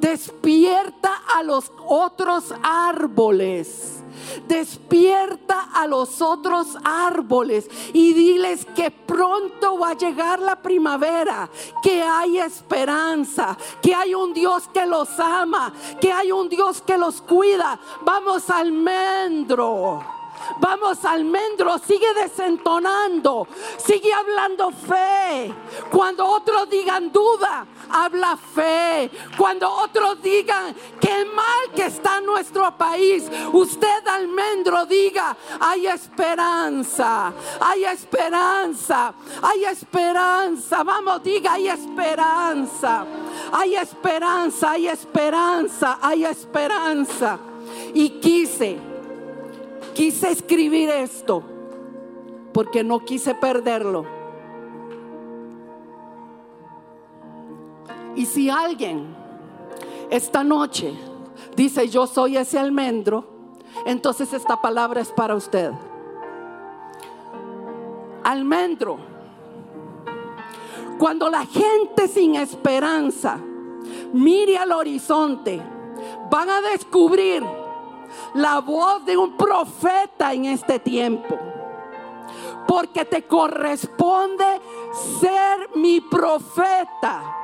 despierta 0.00 1.10
a 1.36 1.42
los 1.42 1.70
otros 1.86 2.54
árboles. 2.62 3.97
Despierta 4.46 5.70
a 5.72 5.86
los 5.86 6.20
otros 6.20 6.76
árboles 6.84 7.68
y 7.92 8.12
diles 8.12 8.66
que 8.74 8.90
pronto 8.90 9.78
va 9.78 9.90
a 9.90 9.96
llegar 9.96 10.40
la 10.40 10.60
primavera, 10.60 11.48
que 11.82 12.02
hay 12.02 12.38
esperanza, 12.38 13.56
que 13.82 13.94
hay 13.94 14.14
un 14.14 14.32
Dios 14.32 14.68
que 14.72 14.86
los 14.86 15.08
ama, 15.18 15.72
que 16.00 16.12
hay 16.12 16.32
un 16.32 16.48
Dios 16.48 16.82
que 16.82 16.96
los 16.96 17.20
cuida. 17.22 17.78
Vamos 18.02 18.50
almendro. 18.50 20.17
Vamos, 20.58 21.04
almendro, 21.04 21.78
sigue 21.78 22.12
desentonando, 22.14 23.46
sigue 23.78 24.12
hablando 24.12 24.70
fe. 24.70 25.52
Cuando 25.90 26.26
otros 26.26 26.68
digan 26.68 27.12
duda, 27.12 27.66
habla 27.90 28.36
fe. 28.36 29.10
Cuando 29.36 29.70
otros 29.70 30.20
digan 30.22 30.74
que 31.00 31.24
mal 31.26 31.70
que 31.74 31.86
está 31.86 32.20
nuestro 32.20 32.76
país, 32.76 33.30
usted 33.52 34.06
almendro 34.06 34.86
diga, 34.86 35.36
hay 35.60 35.86
esperanza, 35.86 37.32
hay 37.60 37.84
esperanza, 37.84 39.14
hay 39.42 39.64
esperanza. 39.64 40.82
Vamos, 40.82 41.22
diga, 41.22 41.54
hay 41.54 41.68
esperanza. 41.68 43.06
Hay 43.52 43.74
esperanza, 43.76 44.72
hay 44.72 44.88
esperanza, 44.88 45.98
hay 46.02 46.24
esperanza. 46.24 47.38
Y 47.94 48.10
quise, 48.20 48.78
quise 49.98 50.30
escribir 50.30 50.90
esto 50.90 51.42
porque 52.52 52.84
no 52.84 53.00
quise 53.00 53.34
perderlo. 53.34 54.06
Y 58.14 58.24
si 58.24 58.48
alguien 58.48 59.12
esta 60.08 60.44
noche 60.44 60.94
dice 61.56 61.88
yo 61.88 62.06
soy 62.06 62.36
ese 62.36 62.60
almendro, 62.60 63.24
entonces 63.86 64.32
esta 64.32 64.62
palabra 64.62 65.00
es 65.00 65.10
para 65.10 65.34
usted. 65.34 65.72
Almendro. 68.22 68.98
Cuando 71.00 71.28
la 71.28 71.44
gente 71.44 72.06
sin 72.06 72.36
esperanza 72.36 73.36
mire 74.12 74.58
al 74.58 74.70
horizonte, 74.70 75.60
van 76.30 76.50
a 76.50 76.60
descubrir 76.60 77.42
la 78.34 78.60
voz 78.60 79.04
de 79.04 79.16
un 79.16 79.36
profeta 79.36 80.32
en 80.32 80.46
este 80.46 80.78
tiempo. 80.78 81.38
Porque 82.66 83.04
te 83.04 83.22
corresponde 83.26 84.44
ser 85.20 85.70
mi 85.76 86.00
profeta. 86.00 87.34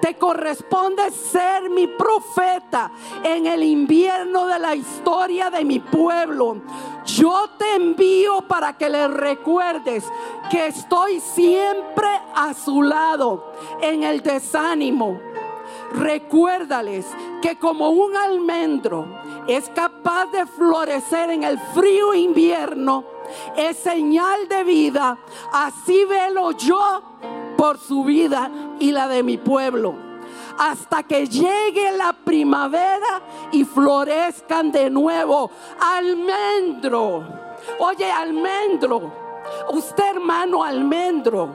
Te 0.00 0.16
corresponde 0.16 1.10
ser 1.10 1.68
mi 1.70 1.86
profeta 1.86 2.90
en 3.22 3.46
el 3.46 3.62
invierno 3.62 4.46
de 4.46 4.58
la 4.58 4.74
historia 4.74 5.50
de 5.50 5.64
mi 5.64 5.78
pueblo. 5.78 6.56
Yo 7.04 7.48
te 7.58 7.74
envío 7.74 8.42
para 8.42 8.76
que 8.76 8.88
le 8.88 9.08
recuerdes 9.08 10.04
que 10.50 10.66
estoy 10.66 11.20
siempre 11.20 12.08
a 12.34 12.54
su 12.54 12.82
lado 12.82 13.52
en 13.80 14.02
el 14.04 14.22
desánimo. 14.22 15.20
Recuérdales 15.94 17.06
que 17.40 17.58
como 17.58 17.90
un 17.90 18.16
almendro 18.16 19.06
es 19.46 19.68
capaz 19.70 20.26
de 20.26 20.46
florecer 20.46 21.30
en 21.30 21.42
el 21.42 21.58
frío 21.58 22.14
invierno, 22.14 23.04
es 23.56 23.76
señal 23.78 24.48
de 24.48 24.64
vida. 24.64 25.18
Así 25.52 26.04
velo 26.04 26.52
yo 26.52 27.02
por 27.56 27.78
su 27.78 28.04
vida 28.04 28.50
y 28.78 28.92
la 28.92 29.08
de 29.08 29.22
mi 29.22 29.38
pueblo. 29.38 29.94
Hasta 30.58 31.02
que 31.02 31.26
llegue 31.26 31.92
la 31.92 32.12
primavera 32.12 33.22
y 33.52 33.64
florezcan 33.64 34.70
de 34.70 34.90
nuevo. 34.90 35.50
Almendro. 35.80 37.24
Oye, 37.78 38.10
almendro. 38.10 39.12
Usted 39.70 40.16
hermano 40.16 40.62
almendro. 40.62 41.54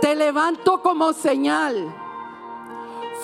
Te 0.00 0.16
levanto 0.16 0.80
como 0.82 1.12
señal. 1.12 1.94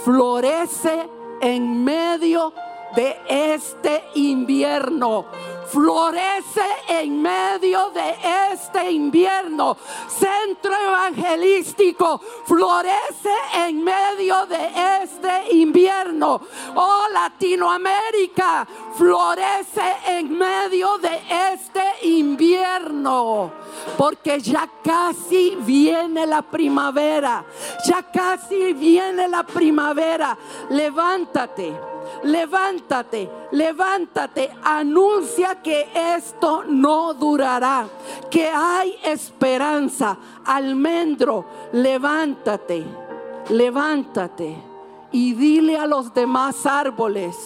Florece 0.04 1.08
en 1.40 1.84
medio 1.84 2.50
de 2.50 2.65
este 3.28 4.04
invierno. 4.14 5.26
Florece 5.66 6.64
en 6.88 7.20
medio 7.20 7.90
de 7.90 8.16
este 8.52 8.90
invierno. 8.92 9.76
Centro 10.06 10.72
evangelístico 10.72 12.20
florece 12.46 13.34
en 13.54 13.82
medio 13.82 14.46
de 14.46 14.70
este 15.02 15.54
invierno. 15.56 16.40
Oh 16.76 17.06
Latinoamérica 17.12 18.66
florece 18.94 19.96
en 20.06 20.38
medio 20.38 20.98
de 20.98 21.20
este 21.52 22.06
invierno. 22.06 23.52
Porque 23.98 24.40
ya 24.40 24.68
casi 24.84 25.56
viene 25.60 26.26
la 26.26 26.42
primavera. 26.42 27.44
Ya 27.84 28.02
casi 28.02 28.72
viene 28.72 29.26
la 29.28 29.42
primavera. 29.42 30.38
Levántate 30.70 31.95
levántate, 32.22 33.30
levántate, 33.52 34.50
anuncia 34.62 35.62
que 35.62 35.88
esto 35.94 36.64
no 36.66 37.14
durará, 37.14 37.86
que 38.30 38.48
hay 38.48 38.96
esperanza. 39.04 40.16
Almendro, 40.44 41.44
levántate, 41.72 42.84
levántate 43.50 44.56
y 45.12 45.34
dile 45.34 45.78
a 45.78 45.86
los 45.86 46.12
demás 46.12 46.66
árboles, 46.66 47.36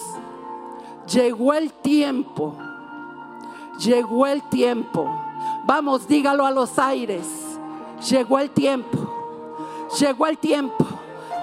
llegó 1.07 1.53
el 1.53 1.71
tiempo, 1.73 2.55
llegó 3.79 4.27
el 4.27 4.41
tiempo. 4.49 5.09
Vamos, 5.65 6.07
dígalo 6.07 6.45
a 6.45 6.51
los 6.51 6.77
aires, 6.79 7.25
llegó 8.09 8.39
el 8.39 8.49
tiempo, 8.49 8.97
llegó 9.99 10.27
el 10.27 10.37
tiempo, 10.37 10.85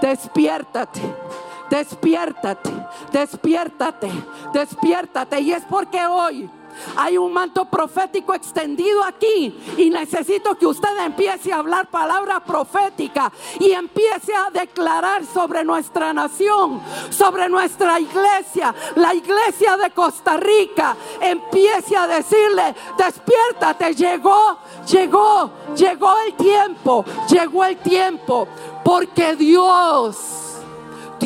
despiértate 0.03 1.28
despiértate, 1.71 2.71
despiértate, 3.13 4.11
despiértate. 4.53 5.41
Y 5.41 5.53
es 5.53 5.65
porque 5.65 6.05
hoy 6.07 6.51
hay 6.97 7.19
un 7.19 7.33
manto 7.33 7.65
profético 7.65 8.35
extendido 8.35 9.03
aquí 9.05 9.59
y 9.77 9.91
necesito 9.91 10.57
que 10.57 10.67
usted 10.67 10.97
empiece 11.05 11.53
a 11.53 11.59
hablar 11.59 11.89
palabra 11.91 12.41
profética 12.41 13.33
y 13.59 13.73
empiece 13.73 14.35
a 14.35 14.51
declarar 14.51 15.25
sobre 15.25 15.65
nuestra 15.65 16.13
nación, 16.13 16.81
sobre 17.11 17.49
nuestra 17.49 17.99
iglesia, 18.01 18.75
la 18.97 19.15
iglesia 19.15 19.77
de 19.77 19.91
Costa 19.91 20.37
Rica. 20.37 20.97
Empiece 21.21 21.97
a 21.97 22.07
decirle, 22.07 22.75
despiértate, 22.97 23.95
llegó, 23.95 24.59
llegó, 24.87 25.51
llegó 25.77 26.15
el 26.27 26.35
tiempo, 26.35 27.05
llegó 27.29 27.65
el 27.65 27.77
tiempo, 27.79 28.49
porque 28.85 29.37
Dios 29.37 30.48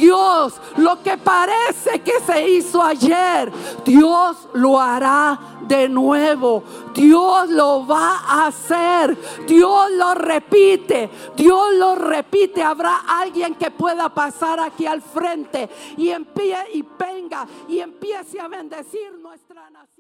Dios, 0.03 0.61
lo 0.79 1.01
que 1.01 1.17
parece 1.17 2.01
que 2.01 2.19
se 2.27 2.49
hizo 2.49 2.83
ayer, 2.83 3.53
Dios 3.85 4.49
lo 4.53 4.81
hará 4.81 5.39
de 5.69 5.89
nuevo. 5.89 6.65
Dios 6.93 7.49
lo 7.51 7.87
va 7.87 8.19
a 8.19 8.47
hacer. 8.47 9.17
Dios 9.47 9.93
lo 9.93 10.15
repite. 10.15 11.09
Dios 11.37 11.75
lo 11.75 11.95
repite. 11.95 12.65
Habrá 12.65 13.03
alguien 13.07 13.55
que 13.55 13.71
pueda 13.71 14.09
pasar 14.09 14.59
aquí 14.59 14.87
al 14.87 15.03
frente 15.03 15.71
y, 15.97 16.11
y 16.11 16.85
venga 16.99 17.47
y 17.69 17.79
empiece 17.79 18.41
a 18.41 18.49
bendecir 18.49 19.13
nuestra 19.21 19.71
nación. 19.71 19.92